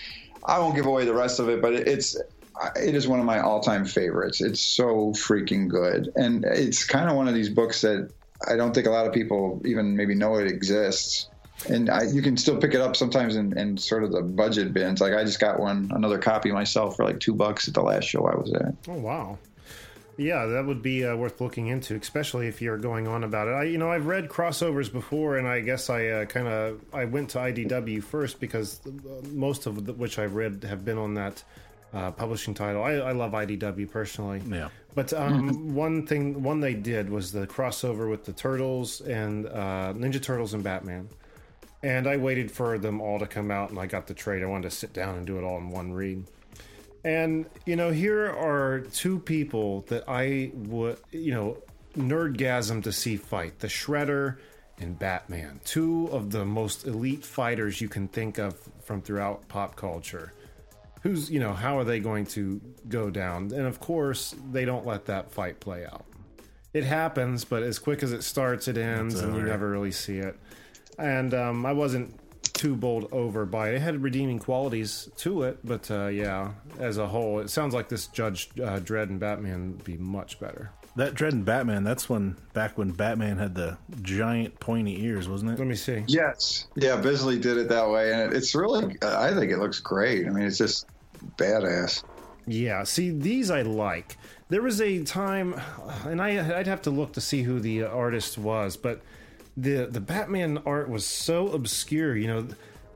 [0.45, 2.17] I won't give away the rest of it, but it's
[2.75, 4.41] it is one of my all-time favorites.
[4.41, 8.09] It's so freaking good, and it's kind of one of these books that
[8.47, 11.29] I don't think a lot of people even maybe know it exists.
[11.67, 14.73] And I, you can still pick it up sometimes in, in sort of the budget
[14.73, 15.01] bins.
[15.01, 18.05] Like I just got one, another copy myself for like two bucks at the last
[18.05, 18.73] show I was at.
[18.87, 19.37] Oh wow.
[20.19, 23.51] Yeah, that would be uh, worth looking into, especially if you're going on about it.
[23.51, 27.05] I, you know, I've read crossovers before, and I guess I uh, kind of I
[27.05, 31.13] went to IDW first because uh, most of the, which I've read have been on
[31.13, 31.41] that
[31.93, 32.83] uh, publishing title.
[32.83, 34.41] I, I love IDW personally.
[34.45, 34.69] Yeah.
[34.93, 39.93] But um, one thing, one they did was the crossover with the Turtles and uh,
[39.95, 41.09] Ninja Turtles and Batman.
[41.81, 44.43] And I waited for them all to come out, and I got the trade.
[44.43, 46.25] I wanted to sit down and do it all in one read.
[47.05, 51.57] And you know, here are two people that I would, you know,
[51.95, 54.37] nerdgasm to see fight: the Shredder
[54.77, 59.75] and Batman, two of the most elite fighters you can think of from throughout pop
[59.75, 60.33] culture.
[61.01, 63.53] Who's, you know, how are they going to go down?
[63.53, 66.03] And of course, they don't let that fight play out.
[66.73, 70.17] It happens, but as quick as it starts, it ends, and you never really see
[70.17, 70.37] it.
[70.99, 72.19] And um, I wasn't
[72.53, 73.75] too bowled over by it.
[73.75, 77.87] It had redeeming qualities to it, but uh, yeah, as a whole, it sounds like
[77.87, 80.71] this Judge uh, Dredd and Batman would be much better.
[80.97, 85.51] That Dredd and Batman, that's when back when Batman had the giant pointy ears, wasn't
[85.51, 85.59] it?
[85.59, 86.03] Let me see.
[86.07, 86.67] Yes.
[86.75, 88.97] Yeah, Bisley did it that way, and it's really.
[89.01, 90.27] I think it looks great.
[90.27, 90.87] I mean, it's just
[91.37, 92.03] badass.
[92.45, 94.17] Yeah, see, these I like.
[94.49, 95.61] There was a time,
[96.03, 99.01] and I, I'd have to look to see who the artist was, but
[99.61, 102.15] the the Batman art was so obscure.
[102.15, 102.47] You know,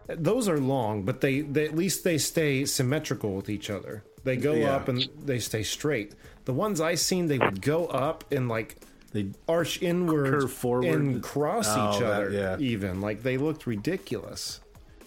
[0.07, 4.03] those are long, but they, they at least they stay symmetrical with each other.
[4.23, 4.75] They go Yeah.
[4.75, 6.13] up and they stay straight.
[6.45, 8.77] The ones I seen, they would go up and like
[9.11, 10.85] They arch inward, Curve forward.
[10.85, 12.31] and cross Oh, each that- other.
[12.31, 12.57] yeah.
[12.59, 14.59] Even like they looked ridiculous.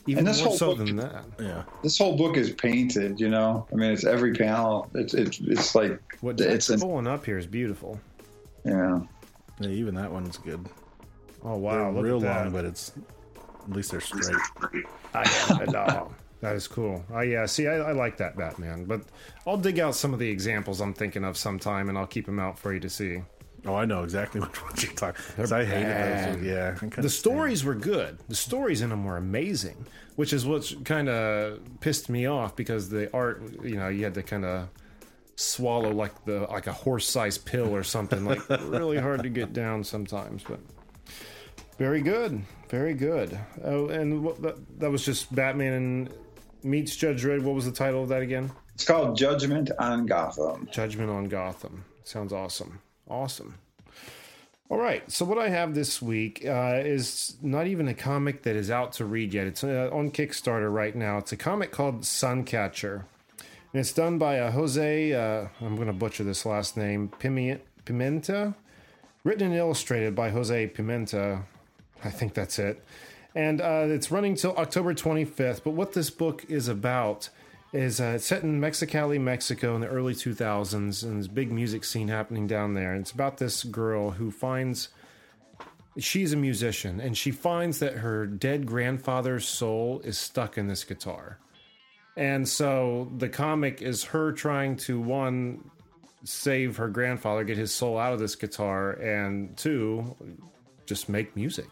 [0.09, 1.25] Even And this more whole so book- than that.
[1.41, 1.63] yeah.
[1.83, 3.19] This whole book is painted.
[3.19, 4.89] You know, I mean, it's every panel.
[4.95, 7.99] It's it's it's like What it's pulling up here is beautiful.
[8.65, 9.01] yeah.
[9.61, 9.69] yeah.
[9.69, 10.65] Even that one's good.
[11.43, 12.43] Oh wow, They're look real at that.
[12.45, 12.93] long, but it's
[13.65, 14.37] at least they're straight.
[15.15, 17.05] I, no, that is cool.
[17.13, 19.03] Oh yeah, see, I, I like that Batman, but
[19.47, 22.39] I'll dig out some of the examples I'm thinking of sometime, and I'll keep them
[22.39, 23.23] out for you to see.
[23.65, 25.25] Oh, I know exactly which ones you're talking.
[25.35, 26.35] 'cause I hated bad.
[26.39, 26.45] those.
[26.45, 28.19] Yeah, The stories were good.
[28.29, 32.89] The stories in them were amazing, which is what kind of pissed me off because
[32.91, 34.69] the art, you know, you had to kind of
[35.35, 39.83] swallow like the like a horse-sized pill or something, like really hard to get down
[39.85, 40.61] sometimes, but.
[41.79, 43.39] Very good, very good.
[43.63, 46.11] Oh, and what, that, that was just Batman and
[46.63, 47.43] meets Judge Dredd.
[47.43, 48.51] What was the title of that again?
[48.75, 50.69] It's called Judgment on Gotham.
[50.71, 51.85] Judgment on Gotham.
[52.05, 52.81] Sounds awesome.
[53.09, 53.59] Awesome.
[54.69, 55.11] All right.
[55.11, 58.93] So what I have this week uh, is not even a comic that is out
[58.95, 59.47] to read yet.
[59.47, 61.19] It's uh, on Kickstarter right now.
[61.19, 63.05] It's a comic called Suncatcher,
[63.73, 65.13] and it's done by uh, Jose.
[65.13, 67.11] Uh, I'm going to butcher this last name.
[67.19, 68.55] Pimenta,
[69.25, 71.43] written and illustrated by Jose Pimenta.
[72.05, 72.85] I think that's it.
[73.35, 75.63] And uh, it's running till October 25th.
[75.63, 77.29] But what this book is about
[77.73, 82.09] is uh, set in Mexicali, Mexico in the early 2000s, and a big music scene
[82.09, 82.93] happening down there.
[82.93, 84.89] And it's about this girl who finds
[85.99, 90.85] she's a musician and she finds that her dead grandfather's soul is stuck in this
[90.85, 91.39] guitar.
[92.17, 95.71] And so the comic is her trying to one
[96.25, 100.17] save her grandfather, get his soul out of this guitar, and two,
[100.87, 101.69] just make music.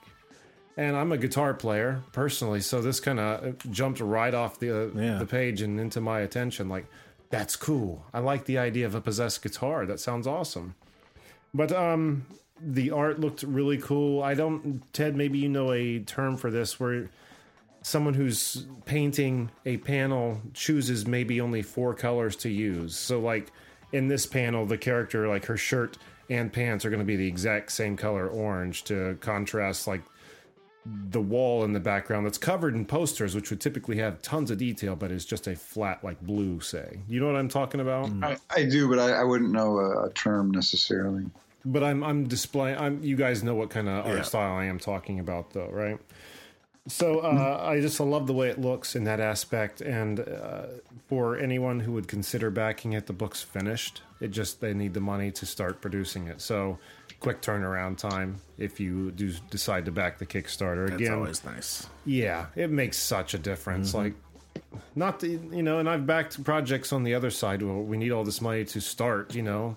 [0.76, 4.90] And I'm a guitar player personally, so this kind of jumped right off the uh,
[4.94, 5.18] Yeah.
[5.18, 6.68] the page and into my attention.
[6.68, 6.86] Like,
[7.30, 8.04] that's cool.
[8.12, 9.86] I like the idea of a possessed guitar.
[9.86, 10.74] That sounds awesome.
[11.52, 12.26] But um,
[12.60, 14.22] the art looked really cool.
[14.22, 15.14] I don't, Ted.
[15.16, 17.08] Maybe you know a term for this where
[17.82, 22.96] someone who's painting a panel chooses maybe only four colors to use.
[22.96, 23.52] So, like
[23.92, 27.28] in this panel, the character, like her shirt and pants, are going to be the
[27.28, 30.02] exact same color, orange, to contrast like
[30.86, 34.58] the wall in the background that's covered in posters, which would typically have tons of
[34.58, 36.60] detail, but is just a flat like blue.
[36.60, 38.10] Say, you know what I'm talking about?
[38.22, 41.24] I, I do, but I, I wouldn't know a, a term necessarily.
[41.64, 42.78] But I'm I'm displaying.
[42.78, 45.98] I'm you guys know what kind of art style I am talking about, though, right?
[46.86, 50.66] So uh, I just love the way it looks in that aspect, and uh,
[51.08, 54.02] for anyone who would consider backing it, the book's finished.
[54.20, 56.42] It just they need the money to start producing it.
[56.42, 56.78] So
[57.24, 60.90] quick turnaround time if you do decide to back the Kickstarter.
[60.90, 61.86] That's Again, always nice.
[62.04, 63.92] yeah, it makes such a difference.
[63.92, 63.98] Mm-hmm.
[63.98, 64.14] Like,
[64.94, 68.12] not the you know, and I've backed projects on the other side where we need
[68.12, 69.34] all this money to start.
[69.34, 69.76] You know,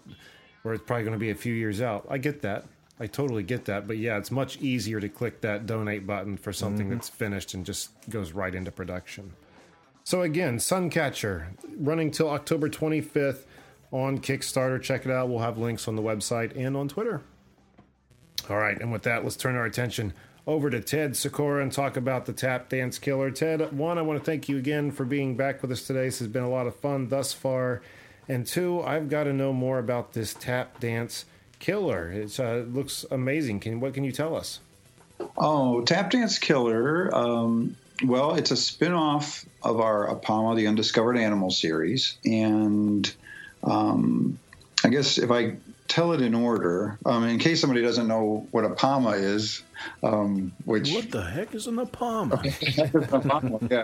[0.64, 2.06] where it's probably going to be a few years out.
[2.10, 2.66] I get that.
[3.00, 3.88] I totally get that.
[3.88, 6.96] But yeah, it's much easier to click that donate button for something mm-hmm.
[6.96, 9.32] that's finished and just goes right into production.
[10.04, 11.46] So again, Suncatcher
[11.78, 13.46] running till October 25th
[13.92, 14.82] on Kickstarter.
[14.82, 15.30] Check it out.
[15.30, 17.22] We'll have links on the website and on Twitter.
[18.50, 20.14] All right, and with that, let's turn our attention
[20.46, 23.30] over to Ted Sikora and talk about the Tap Dance Killer.
[23.32, 26.06] Ted, one, I want to thank you again for being back with us today.
[26.06, 27.82] This has been a lot of fun thus far.
[28.30, 31.26] And two, I've got to know more about this tap dance
[31.60, 32.12] killer.
[32.12, 33.60] It uh, looks amazing.
[33.60, 34.60] Can what can you tell us?
[35.38, 37.14] Oh, Tap Dance Killer.
[37.14, 43.12] Um, well, it's a spin-off of our Apama, the Undiscovered Animal series, and
[43.64, 44.38] um,
[44.84, 48.66] I guess if I tell it in order, um, in case somebody doesn't know what
[48.66, 49.64] Apama is,
[50.04, 52.42] um, which what the heck is an Apama?
[53.72, 53.84] yeah.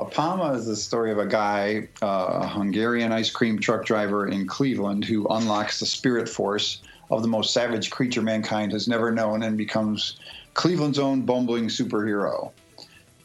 [0.00, 4.46] Apama is the story of a guy, uh, a Hungarian ice cream truck driver in
[4.46, 9.42] Cleveland, who unlocks the spirit force of the most savage creature mankind has never known
[9.42, 10.18] and becomes
[10.54, 12.50] Cleveland's own bumbling superhero.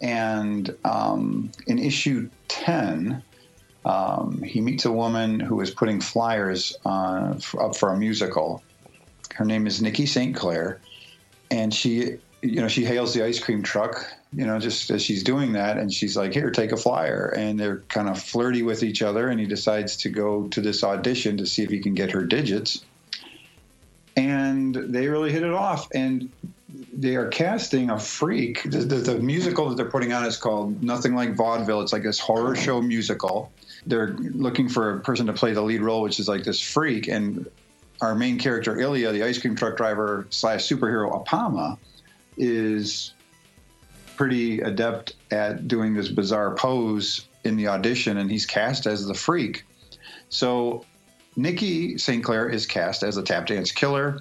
[0.02, 3.24] And um, in issue 10,
[3.86, 8.62] um, he meets a woman who is putting flyers up for a musical.
[9.34, 10.36] Her name is Nikki St.
[10.36, 10.82] Clair,
[11.50, 15.24] and she, you know, she hails the ice cream truck, you know, just as she's
[15.24, 18.84] doing that, and she's like, "Here, take a flyer." And they're kind of flirty with
[18.84, 21.94] each other, and he decides to go to this audition to see if he can
[21.94, 22.84] get her digits.
[24.18, 26.30] And they really hit it off, and
[26.94, 28.64] they are casting a freak.
[28.64, 31.82] The, the, the, musical that they're putting on is called Nothing Like Vaudeville.
[31.82, 33.52] It's like this horror show musical.
[33.86, 37.08] They're looking for a person to play the lead role, which is like this freak.
[37.08, 37.50] And
[38.02, 41.78] our main character, Ilya, the ice cream truck driver slash superhero Apama,
[42.38, 43.14] is
[44.16, 49.14] pretty adept at doing this bizarre pose in the audition, and he's cast as the
[49.14, 49.64] freak.
[50.30, 50.86] So
[51.36, 52.24] Nikki St.
[52.24, 54.20] Clair is cast as a tap dance killer.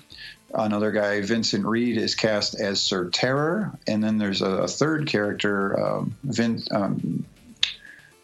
[0.55, 5.07] Another guy, Vincent Reed, is cast as Sir Terror, and then there's a, a third
[5.07, 7.25] character, um, Vin, um,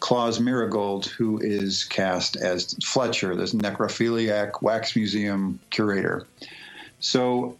[0.04, 6.26] Claus Marigold, who is cast as Fletcher, this necrophiliac wax museum curator.
[7.00, 7.56] So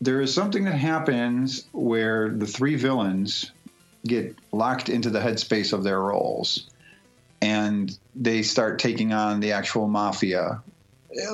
[0.00, 3.52] there is something that happens where the three villains
[4.06, 6.70] get locked into the headspace of their roles
[7.42, 10.62] and they start taking on the actual mafia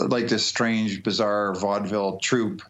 [0.09, 2.63] like this strange, bizarre vaudeville troupe,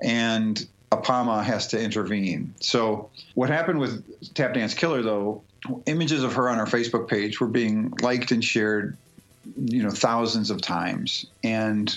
[0.00, 2.54] and Apama has to intervene.
[2.60, 5.42] So, what happened with Tap Dance Killer, though,
[5.86, 8.96] images of her on our Facebook page were being liked and shared,
[9.56, 11.26] you know, thousands of times.
[11.44, 11.96] And,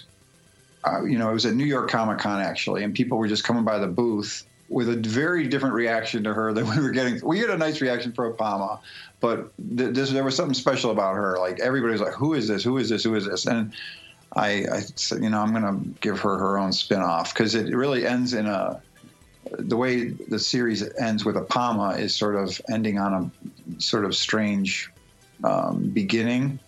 [0.84, 3.44] uh, you know, it was at New York Comic Con actually, and people were just
[3.44, 7.20] coming by the booth with a very different reaction to her than we were getting.
[7.26, 8.80] We had a nice reaction for Apama,
[9.20, 11.38] but th- this, there was something special about her.
[11.40, 12.64] Like everybody was like, "Who is this?
[12.64, 13.04] Who is this?
[13.04, 13.74] Who is this?" And
[14.36, 17.74] I, I said, you know, I'm going to give her her own spinoff because it
[17.76, 18.82] really ends in a.
[19.60, 23.32] The way the series ends with a Apama is sort of ending on
[23.78, 24.92] a sort of strange
[25.44, 26.60] um, beginning.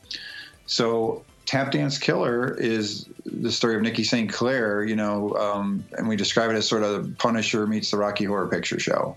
[0.66, 4.32] So Tap Dance Killer is the story of Nikki St.
[4.32, 8.26] Clair, you know, um, and we describe it as sort of Punisher meets the Rocky
[8.26, 9.16] Horror Picture Show.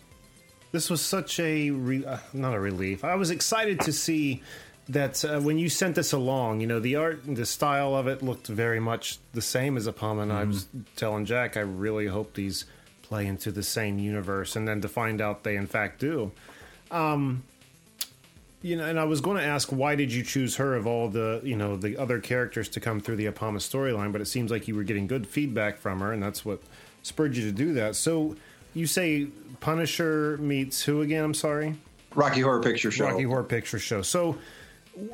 [0.73, 3.03] This was such a re- uh, not a relief.
[3.03, 4.43] I was excited to see
[4.91, 8.07] that uh, when you sent this along, you know, the art, and the style of
[8.07, 10.23] it looked very much the same as Apama.
[10.23, 10.37] And mm.
[10.37, 12.67] I was telling Jack, I really hope these
[13.09, 16.31] play into the same universe, and then to find out they in fact do.
[16.91, 17.43] Um,
[18.61, 21.09] you know, and I was going to ask why did you choose her of all
[21.09, 24.51] the you know the other characters to come through the Apama storyline, but it seems
[24.51, 26.61] like you were getting good feedback from her, and that's what
[27.03, 27.97] spurred you to do that.
[27.97, 28.37] So
[28.75, 29.29] you say
[29.61, 31.25] Punisher meets who again?
[31.25, 31.77] I'm sorry.
[32.15, 33.07] Rocky Horror Picture Show.
[33.07, 34.03] Rocky Horror Picture Show.
[34.03, 34.39] So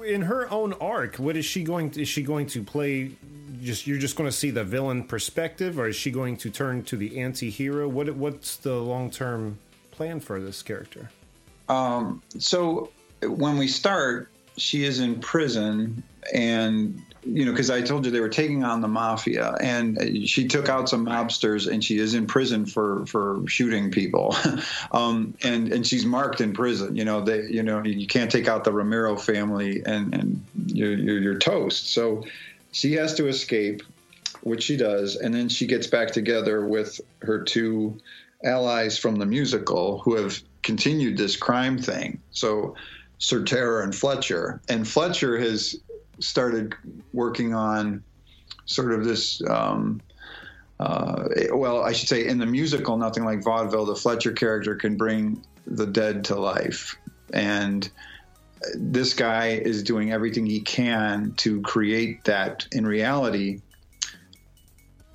[0.04, 1.90] in her own arc, what is she going?
[1.92, 3.12] To, is she going to play?
[3.64, 6.85] Just you're just going to see the villain perspective, or is she going to turn
[6.85, 7.88] to the anti-hero?
[7.88, 9.59] What what's the long term
[9.90, 11.11] plan for this character?
[11.68, 12.90] Um, so
[13.22, 18.20] when we start, she is in prison, and you know, because I told you they
[18.20, 22.27] were taking on the mafia, and she took out some mobsters, and she is in
[22.27, 24.37] prison for for shooting people,
[24.92, 26.96] um, and and she's marked in prison.
[26.96, 30.94] You know, they, you know, you can't take out the Ramiro family, and and you're,
[30.94, 31.92] you're, you're toast.
[31.92, 32.24] So
[32.74, 33.82] she has to escape,
[34.42, 37.98] which she does, and then she gets back together with her two
[38.44, 42.20] allies from the musical who have continued this crime thing.
[42.30, 42.74] So.
[43.18, 45.76] Sir Terror and Fletcher, and Fletcher has
[46.18, 46.74] started
[47.12, 48.02] working on
[48.66, 49.40] sort of this.
[49.48, 50.02] Um,
[50.80, 54.96] uh, well, I should say, in the musical, nothing like vaudeville, the Fletcher character can
[54.96, 56.96] bring the dead to life,
[57.32, 57.88] and
[58.74, 63.61] this guy is doing everything he can to create that in reality.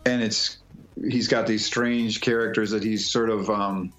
[0.05, 0.57] And it's
[1.09, 3.93] he's got these strange characters that he's sort of um,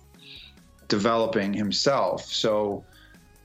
[0.89, 2.25] developing himself.
[2.27, 2.85] So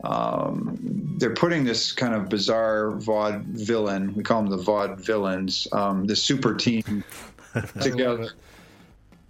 [0.03, 0.77] um,
[1.17, 4.13] they're putting this kind of bizarre vaud villain.
[4.13, 5.67] We call them the vaud villains.
[5.71, 7.03] Um, the super team
[7.81, 8.31] together,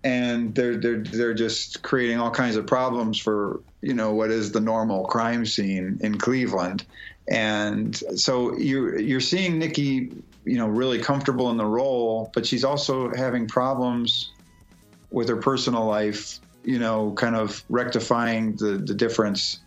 [0.03, 4.51] and they're they're they're just creating all kinds of problems for you know what is
[4.51, 6.87] the normal crime scene in Cleveland,
[7.29, 10.11] and so you're you're seeing Nikki,
[10.43, 14.31] you know, really comfortable in the role, but she's also having problems
[15.11, 16.39] with her personal life.
[16.63, 19.61] You know, kind of rectifying the the difference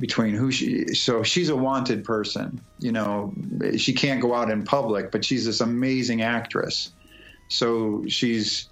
[0.00, 3.32] between who she so she's a wanted person you know
[3.78, 6.92] she can't go out in public but she's this amazing actress
[7.48, 8.68] so she's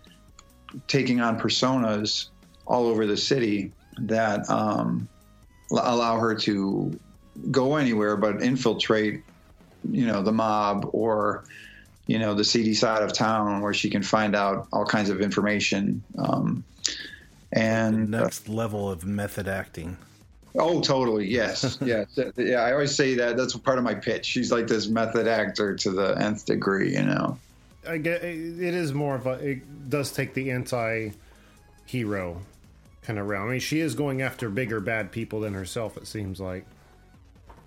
[0.87, 2.29] taking on personas
[2.67, 5.09] all over the city that um,
[5.71, 6.99] allow her to
[7.51, 9.23] go anywhere but infiltrate
[9.91, 11.45] you know the mob or
[12.07, 15.21] you know the seedy side of town where she can find out all kinds of
[15.21, 16.63] information um,
[17.53, 19.97] and the next uh, level of method acting
[20.57, 21.27] Oh, totally.
[21.27, 21.79] Yes.
[21.85, 22.17] yes.
[22.37, 22.61] Yeah.
[22.61, 23.37] I always say that.
[23.37, 24.25] That's part of my pitch.
[24.27, 27.39] She's like this method actor to the nth degree, you know.
[27.87, 29.33] I get it is more of a.
[29.33, 32.41] It does take the anti-hero
[33.05, 33.49] kind of round.
[33.49, 35.97] I mean, she is going after bigger bad people than herself.
[35.97, 36.67] It seems like.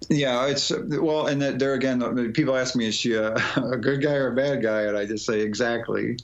[0.09, 4.13] Yeah, it's well, and there again, people ask me, is she a, a good guy
[4.13, 6.17] or a bad guy, and I just say exactly.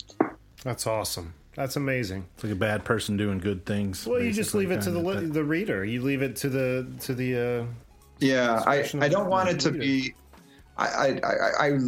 [0.63, 1.34] That's awesome.
[1.56, 2.26] That's amazing.
[2.36, 4.08] It's like a bad person doing good things.
[4.08, 5.86] Well, you just leave it to the li- the reader.
[5.86, 7.62] You leave it to the to the.
[7.62, 7.65] Uh,
[8.19, 9.84] yeah, I I don't want it to reader.
[9.84, 10.15] be.
[10.78, 11.80] I, I, I, I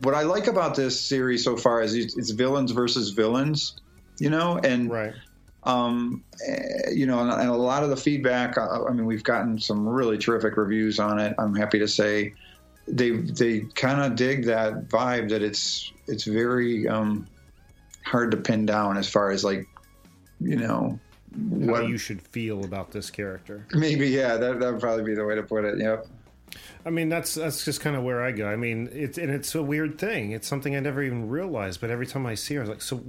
[0.00, 3.80] what I like about this series so far is it's, villains versus villains,
[4.18, 5.14] you know, and right.
[5.64, 8.58] Um, eh, you know, and, a lot of the feedback.
[8.58, 11.34] Uh, I mean, we've gotten some really terrific reviews on it.
[11.38, 12.34] I'm happy to say
[12.88, 17.26] they they kind of dig that vibe that it's it's very um,
[18.04, 19.68] hard to pin down as far as like
[20.40, 20.98] you know
[21.48, 23.66] what How you should feel about this character.
[23.72, 25.78] Maybe yeah, that that would probably be the way to put it.
[25.78, 26.06] Yep.
[26.84, 28.46] I mean that's that's just kind of where I go.
[28.46, 30.32] I mean it's and it's a weird thing.
[30.32, 32.82] It's something I never even realized, but every time I see her, I was like,
[32.82, 33.02] so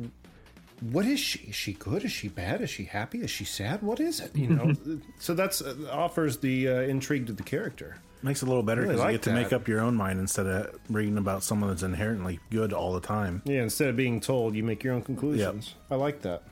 [0.91, 1.39] what is she?
[1.47, 2.03] Is she good?
[2.03, 2.61] Is she bad?
[2.61, 3.21] Is she happy?
[3.21, 3.81] Is she sad?
[3.81, 4.35] What is it?
[4.35, 4.73] You know.
[5.19, 7.97] so that's uh, offers the uh, intrigue to the character.
[8.21, 9.95] Makes it a little better because really like you get to make up your own
[9.95, 13.41] mind instead of reading about someone that's inherently good all the time.
[13.45, 15.75] Yeah, instead of being told, you make your own conclusions.
[15.89, 15.91] Yep.
[15.91, 16.43] I like that.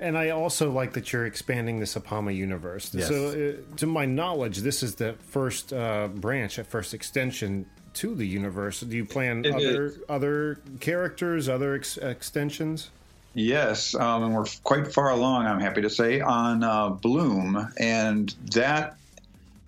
[0.00, 2.92] And I also like that you're expanding the Apama universe.
[2.94, 3.08] Yes.
[3.08, 8.14] So, uh, to my knowledge, this is the first uh, branch, at first extension to
[8.14, 8.80] the universe.
[8.80, 9.98] Do you plan it other is.
[10.08, 12.90] other characters, other ex- extensions?
[13.34, 15.46] Yes, um, and we're quite far along.
[15.46, 18.96] I'm happy to say on uh, Bloom, and that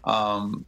[0.05, 0.65] um,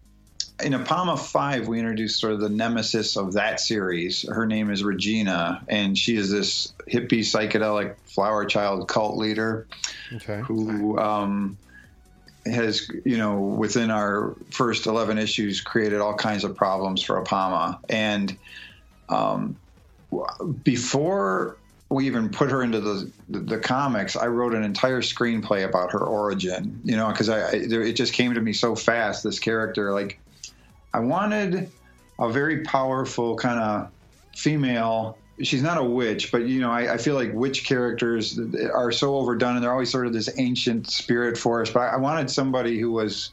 [0.62, 4.26] in Apama 5, we introduced sort of the nemesis of that series.
[4.28, 9.66] Her name is Regina, and she is this hippie psychedelic flower child cult leader
[10.12, 10.40] okay.
[10.40, 11.58] who um,
[12.46, 17.78] has, you know, within our first 11 issues, created all kinds of problems for Apama.
[17.88, 18.36] And
[19.08, 19.56] um,
[20.62, 21.56] before
[21.94, 25.92] we even put her into the, the, the comics, I wrote an entire screenplay about
[25.92, 26.80] her origin.
[26.84, 29.22] You know, because I, I it just came to me so fast.
[29.22, 30.18] This character, like
[30.92, 31.70] I wanted
[32.18, 33.90] a very powerful kind of
[34.36, 35.16] female.
[35.42, 38.38] She's not a witch, but you know, I, I, feel like witch characters
[38.72, 41.70] are so overdone, and they're always sort of this ancient spirit force.
[41.70, 43.30] But I wanted somebody who was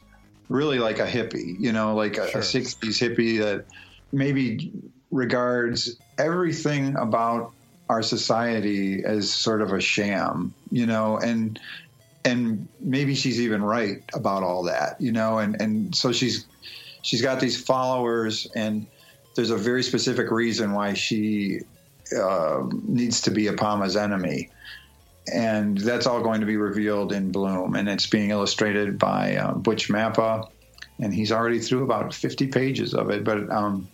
[0.48, 2.40] really like a hippie, you know, like a, sure.
[2.40, 3.66] a '60s hippie that
[4.12, 4.72] maybe
[5.10, 7.52] regards everything about
[7.88, 11.58] our society as sort of a sham, you know, and
[12.24, 16.46] and maybe she's even right about all that, you know, and and so she's
[17.02, 18.86] she's got these followers, and
[19.34, 21.60] there's a very specific reason why she
[22.18, 24.50] uh, needs to be a Apama's enemy.
[25.32, 29.52] And that's all going to be revealed in Bloom, and it's being illustrated by uh,
[29.54, 30.48] Butch Mappa,
[30.98, 33.22] and he's already through about 50 pages of it.
[33.22, 33.88] But um,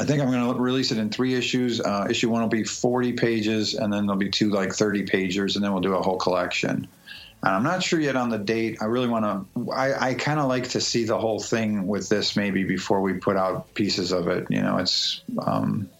[0.00, 1.78] I think I'm going to release it in three issues.
[1.78, 5.56] Uh, issue one will be 40 pages, and then there'll be two like 30 pagers,
[5.56, 6.88] and then we'll do a whole collection.
[7.42, 8.78] And I'm not sure yet on the date.
[8.80, 9.72] I really want to.
[9.72, 13.12] I, I kind of like to see the whole thing with this maybe before we
[13.12, 14.46] put out pieces of it.
[14.48, 15.90] You know, it's um,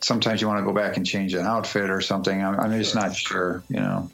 [0.00, 2.40] sometimes you want to go back and change an outfit or something.
[2.44, 3.64] I'm, I'm just not sure.
[3.68, 4.10] You know.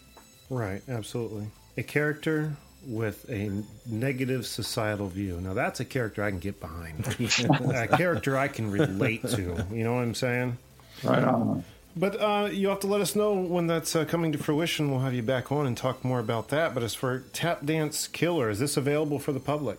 [0.48, 0.80] Right.
[0.88, 1.48] Absolutely.
[1.76, 3.50] A character with a
[3.86, 5.40] negative societal view.
[5.40, 7.06] Now that's a character I can get behind.
[7.74, 9.66] a character I can relate to.
[9.72, 10.58] You know what I'm saying?
[11.02, 11.64] Right on.
[11.96, 14.90] But uh, you have to let us know when that's uh, coming to fruition.
[14.90, 16.72] We'll have you back on and talk more about that.
[16.72, 19.78] But as for Tap Dance Killer, is this available for the public?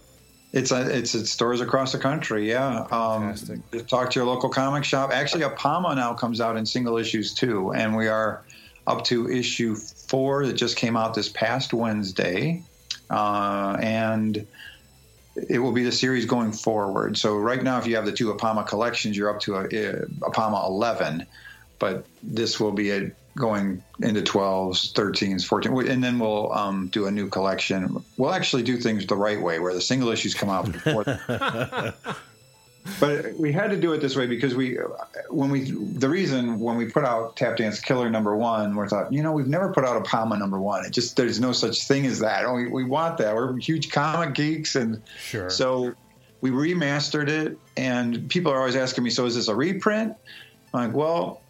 [0.52, 2.50] It's a, uh, it's at stores across the country.
[2.50, 3.36] Yeah, um,
[3.88, 5.12] talk to your local comic shop.
[5.14, 8.44] Actually, Apama now comes out in single issues too, and we are
[8.88, 12.64] up to issue four that just came out this past Wednesday,
[13.10, 14.46] uh, and
[15.50, 17.18] it will be the series going forward.
[17.18, 20.06] So right now, if you have the two Apama collections, you're up to a, a
[20.22, 21.26] Apama 11
[21.80, 27.08] but this will be a, going into 12s, 13s, 14s, and then we'll um, do
[27.08, 28.04] a new collection.
[28.18, 31.06] We'll actually do things the right way, where the single issues come out before.
[33.00, 34.78] but we had to do it this way because we,
[35.30, 39.12] when we, the reason when we put out Tap Dance Killer number one, we thought,
[39.14, 40.86] you know, we've never put out a Apama number one.
[40.86, 42.46] It just there's no such thing as that.
[42.46, 43.36] Oh, we, we want that.
[43.36, 45.50] We're huge comic geeks, and Sure.
[45.50, 45.94] so
[46.42, 50.16] we remastered it, and people are always asking me, so is this a reprint?
[50.74, 51.42] I'm like, well,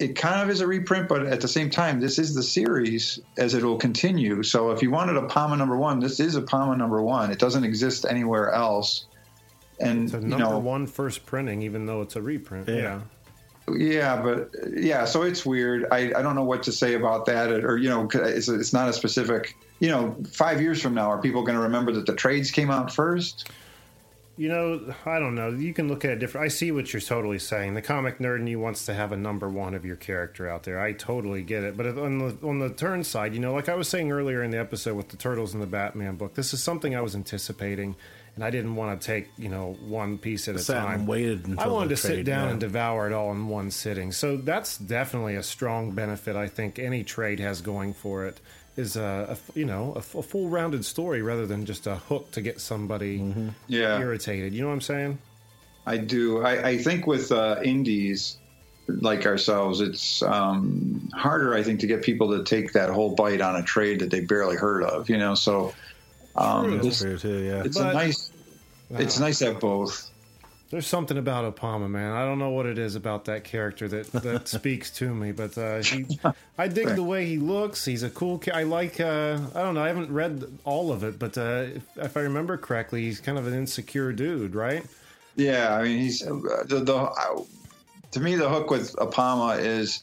[0.00, 3.20] it kind of is a reprint, but at the same time, this is the series
[3.38, 4.42] as it will continue.
[4.42, 7.30] So if you wanted a Apama number one, this is a Apama number one.
[7.30, 9.06] It doesn't exist anywhere else.
[9.80, 12.68] And It's a you number know, one first printing, even though it's a reprint.
[12.68, 13.00] Yeah.
[13.68, 13.74] Yeah.
[13.76, 15.86] yeah, but yeah, so it's weird.
[15.90, 18.88] I, I don't know what to say about that, or you know, it's it's not
[18.88, 19.56] a specific.
[19.80, 22.70] You know, five years from now, are people going to remember that the trades came
[22.70, 23.50] out first?
[24.36, 25.50] You know, I don't know.
[25.50, 26.44] You can look at it different.
[26.44, 27.74] I see what you're totally saying.
[27.74, 30.64] The comic nerd in you wants to have a number one of your character out
[30.64, 30.80] there.
[30.80, 31.76] I totally get it.
[31.76, 34.50] But on the on the turn side, you know, like I was saying earlier in
[34.50, 37.94] the episode with the Turtles and the Batman book, this is something I was anticipating,
[38.34, 41.00] and I didn't want to take you know one piece at a Sat time.
[41.00, 42.50] and waited until I wanted the to sit down yeah.
[42.52, 44.12] and devour it all in one sitting.
[44.12, 46.36] So that's definitely a strong benefit.
[46.36, 48.40] I think any trade has going for it
[48.76, 52.40] is a, a you know a full rounded story rather than just a hook to
[52.40, 53.48] get somebody Mm-hmm.
[53.68, 54.52] Yeah, irritated.
[54.52, 55.18] You know what I'm saying?
[55.86, 56.42] I do.
[56.42, 58.38] I, I think with uh, indies
[58.88, 63.40] like ourselves, it's um, harder, I think, to get people to take that whole bite
[63.40, 65.08] on a trade that they barely heard of.
[65.08, 65.74] You know, so
[66.36, 66.78] um, True.
[66.78, 67.62] this, True too, yeah.
[67.64, 68.30] it's But- a nice.
[68.90, 70.10] It's nice to have both.
[70.70, 72.12] There's something about Apama, man.
[72.12, 75.56] I don't know what it is about that character that, that speaks to me, but
[75.56, 76.04] uh, he,
[76.58, 77.84] I dig the way he looks.
[77.84, 78.38] He's a cool.
[78.38, 79.00] Ca- I like.
[79.00, 79.82] Uh, I don't know.
[79.82, 83.38] I haven't read all of it, but uh, if, if I remember correctly, he's kind
[83.38, 84.84] of an insecure dude, right?
[85.36, 86.34] Yeah, I mean, he's uh,
[86.66, 87.42] the, the uh,
[88.12, 90.02] to me the hook with Apama is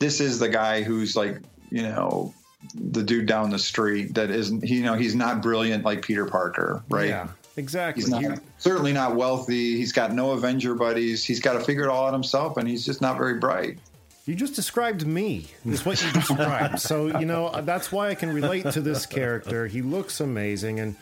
[0.00, 1.38] this is the guy who's like
[1.70, 2.32] you know
[2.74, 6.82] the dude down the street that isn't you know he's not brilliant like Peter Parker,
[6.88, 7.08] right?
[7.08, 8.02] Yeah, exactly.
[8.02, 9.76] He's not, You- certainly not wealthy.
[9.76, 11.24] He's got no Avenger buddies.
[11.24, 13.78] He's got to figure it all out himself, and he's just not very bright.
[14.26, 15.46] You just described me.
[15.66, 16.80] Is what you described.
[16.80, 19.66] so you know that's why I can relate to this character.
[19.66, 20.96] He looks amazing, and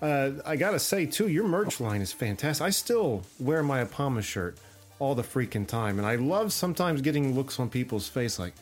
[0.00, 2.64] uh, I gotta say too, your merch line is fantastic.
[2.64, 4.56] I still wear my Apama shirt
[5.00, 8.52] all the freaking time, and I love sometimes getting looks on people's face like,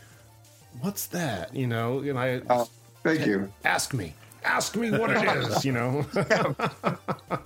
[0.80, 2.68] "What's that?" You know, and I Oh,
[3.02, 3.52] thank you.
[3.64, 4.14] ask me,
[4.44, 5.64] ask me what it is.
[5.64, 6.06] You know.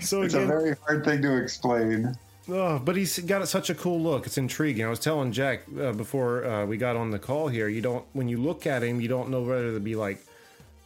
[0.00, 2.16] so It's a very hard thing to explain.
[2.48, 4.26] Oh, but he's got such a cool look.
[4.26, 4.84] It's intriguing.
[4.84, 7.68] I was telling Jack uh, before uh, we got on the call here.
[7.68, 10.24] You don't when you look at him, you don't know whether to be like,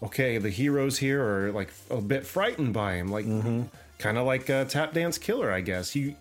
[0.02, 3.24] okay, the hero's here, or like a bit frightened by him, like
[3.98, 5.96] kind of like a Tap Dance Killer, I guess.
[5.96, 6.14] You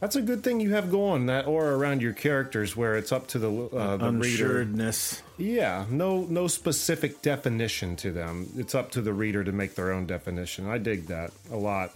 [0.00, 3.26] that's a good thing you have going that aura around your characters, where it's up
[3.28, 4.60] to the uh, the reader.
[4.60, 5.22] Unsuredness.
[5.38, 8.48] Yeah, no no specific definition to them.
[8.56, 10.68] It's up to the reader to make their own definition.
[10.68, 11.92] I dig that a lot.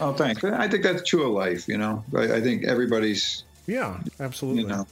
[0.00, 0.42] Oh, thanks.
[0.42, 1.68] I think that's true of life.
[1.68, 4.62] You know, I, I think everybody's Yeah, absolutely.
[4.62, 4.86] you know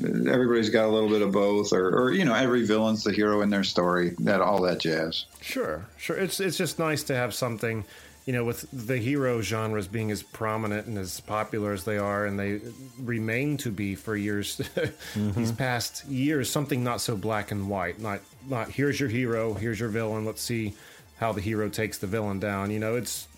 [0.00, 3.42] everybody's got a little bit of both, or, or you know, every villain's the hero
[3.42, 4.14] in their story.
[4.20, 5.26] That all that jazz.
[5.40, 6.16] Sure, sure.
[6.16, 7.84] It's it's just nice to have something,
[8.26, 12.26] you know, with the hero genres being as prominent and as popular as they are,
[12.26, 12.60] and they
[12.98, 15.30] remain to be for years, mm-hmm.
[15.30, 16.50] these past years.
[16.50, 18.00] Something not so black and white.
[18.00, 20.24] Not not here's your hero, here's your villain.
[20.24, 20.74] Let's see
[21.18, 22.72] how the hero takes the villain down.
[22.72, 23.28] You know, it's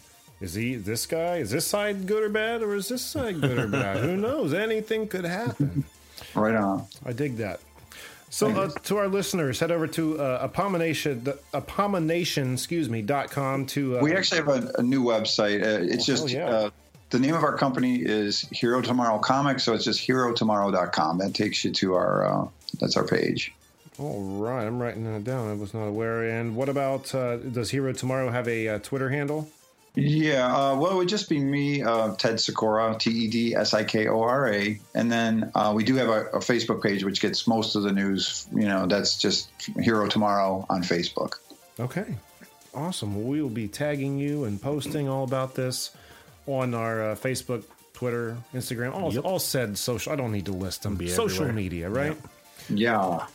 [0.41, 1.37] is he this guy?
[1.37, 3.99] Is this side good or bad, or is this side good or bad?
[4.05, 4.55] Who knows?
[4.55, 5.85] Anything could happen.
[6.35, 6.87] Right on.
[7.05, 7.61] I dig that.
[8.31, 13.67] So, uh, to our listeners, head over to uh, abomination, abomination, excuse me, dot com
[13.67, 13.99] to.
[13.99, 15.63] Uh, We actually have a, a new website.
[15.63, 16.47] Uh, it's Oh, just yeah.
[16.49, 16.71] uh,
[17.11, 21.19] the name of our company is Hero Tomorrow Comics, so it's just herotomorrow.com.
[21.19, 22.49] That takes you to our uh,
[22.81, 23.53] that's our page.
[23.99, 25.51] All right, I'm writing that down.
[25.51, 26.23] I was not aware.
[26.29, 29.51] And what about uh, does Hero Tomorrow have a uh, Twitter handle?
[30.01, 33.75] Yeah, uh, well, it would just be me, uh, Ted Sikora, T E D S
[33.75, 37.03] I K O R A, and then uh, we do have a, a Facebook page
[37.03, 38.47] which gets most of the news.
[38.55, 41.39] You know, that's just Hero Tomorrow on Facebook.
[41.81, 42.17] Okay,
[42.75, 43.17] awesome.
[43.17, 45.91] Well, we will be tagging you and posting all about this
[46.47, 49.25] on our uh, Facebook, Twitter, Instagram, all, Yep.
[49.25, 50.13] all said social.
[50.13, 50.95] I don't need to list them.
[50.95, 51.53] Be Social everywhere.
[51.53, 52.17] media, right?
[52.71, 53.27] Yeah.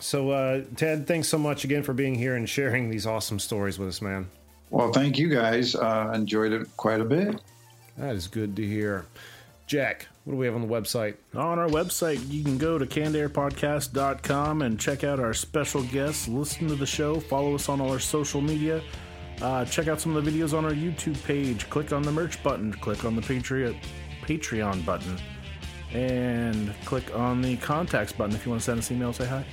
[0.00, 3.78] So, uh, Ted, thanks so much again for being here and sharing these awesome stories
[3.78, 4.28] with us, man.
[4.70, 5.74] Well, thank you guys.
[5.74, 7.40] Uh, enjoyed it quite a bit.
[7.96, 9.06] That is good to hear.
[9.66, 11.16] Jack, what do we have on the website?
[11.34, 16.68] On our website, you can go to cannedairpodcast.com and check out our special guests, listen
[16.68, 18.82] to the show, follow us on all our social media,
[19.42, 22.42] uh, check out some of the videos on our YouTube page, click on the merch
[22.42, 23.76] button, click on the Patreon,
[24.22, 25.18] Patreon button.
[25.92, 29.12] And click on the contacts button if you want to send us an email.
[29.12, 29.44] Say hi.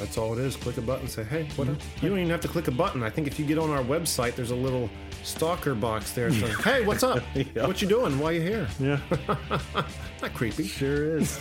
[0.00, 0.56] That's all it is.
[0.56, 1.06] Click a button.
[1.06, 1.68] Say, hey, what?
[1.68, 3.02] You don't even have to click a button.
[3.04, 4.90] I think if you get on our website, there's a little
[5.22, 6.30] stalker box there.
[6.64, 7.22] Hey, what's up?
[7.54, 7.66] Yeah.
[7.66, 8.18] What you doing?
[8.18, 8.66] Why you here?
[8.80, 8.98] Yeah,
[10.22, 10.64] Not creepy.
[10.66, 11.38] sure is.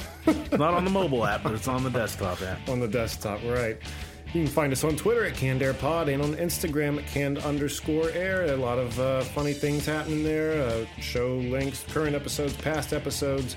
[0.51, 2.67] Not on the mobile app, but it's on the desktop app.
[2.69, 3.77] on the desktop, right.
[4.33, 7.39] You can find us on Twitter at Canned Air Pod and on Instagram at Canned
[7.39, 8.43] underscore Air.
[8.45, 10.61] A lot of uh, funny things happening there.
[10.61, 13.55] Uh, show links, current episodes, past episodes.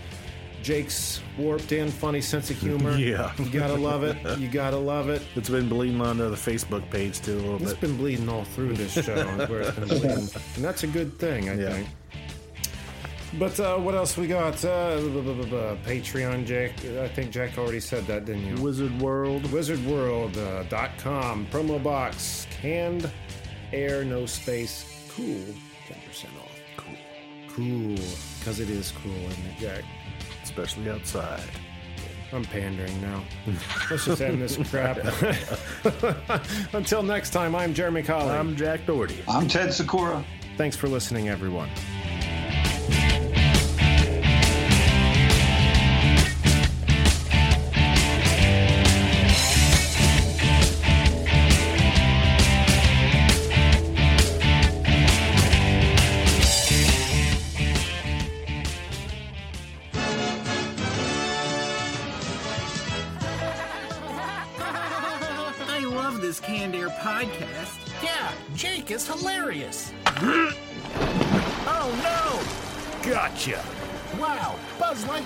[0.63, 2.97] Jake's warped and funny sense of humor.
[2.97, 3.33] Yeah.
[3.39, 4.17] You gotta love it.
[4.39, 5.23] You gotta love it.
[5.35, 7.81] It's been bleeding onto the Facebook page too a little It's bit.
[7.81, 9.17] been bleeding all through this show,
[9.49, 10.11] where it's been bleeding.
[10.57, 11.71] and that's a good thing, I Yeah.
[11.73, 11.89] think.
[13.39, 14.63] But uh, what else we got?
[14.63, 15.77] Uh, blah, blah, blah, blah.
[15.87, 16.73] Patreon, Jake.
[16.85, 18.63] I think Jack already said that, didn't you?
[18.63, 19.43] Wizard World.
[19.45, 23.11] wizardworld.com dot com, promo box canned
[23.73, 24.85] air no space
[25.17, 25.47] cool
[25.89, 26.95] 10% off Cool.
[27.57, 27.97] cool
[28.39, 29.83] because it is cool isn't it jack
[30.57, 31.41] Especially outside.
[32.33, 33.23] i'm pandering now
[33.91, 34.99] let's just end this crap
[36.75, 39.23] until next time i'm jeremy colley I'm Jack Doherty.
[39.29, 40.23] I'm Ted Sikora.
[40.59, 41.71] thanks for listening everyone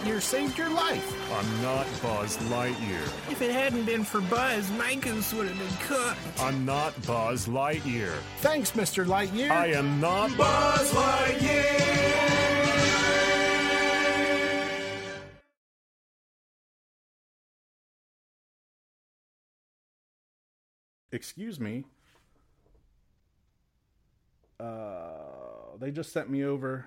[0.06, 1.32] Lightyear saved your life.
[1.32, 3.02] I'm not Buzz Lightyear.
[3.30, 6.40] If it hadn't been for Buzz, my goose would have been cooked.
[6.40, 8.12] I'm not Buzz Lightyear.
[8.38, 9.04] Thanks, Mr.
[9.04, 9.50] Lightyear.
[9.50, 11.82] I am not Buzz Lightyear!
[21.10, 21.84] Excuse me.
[24.60, 26.86] Uh, they just sent me over.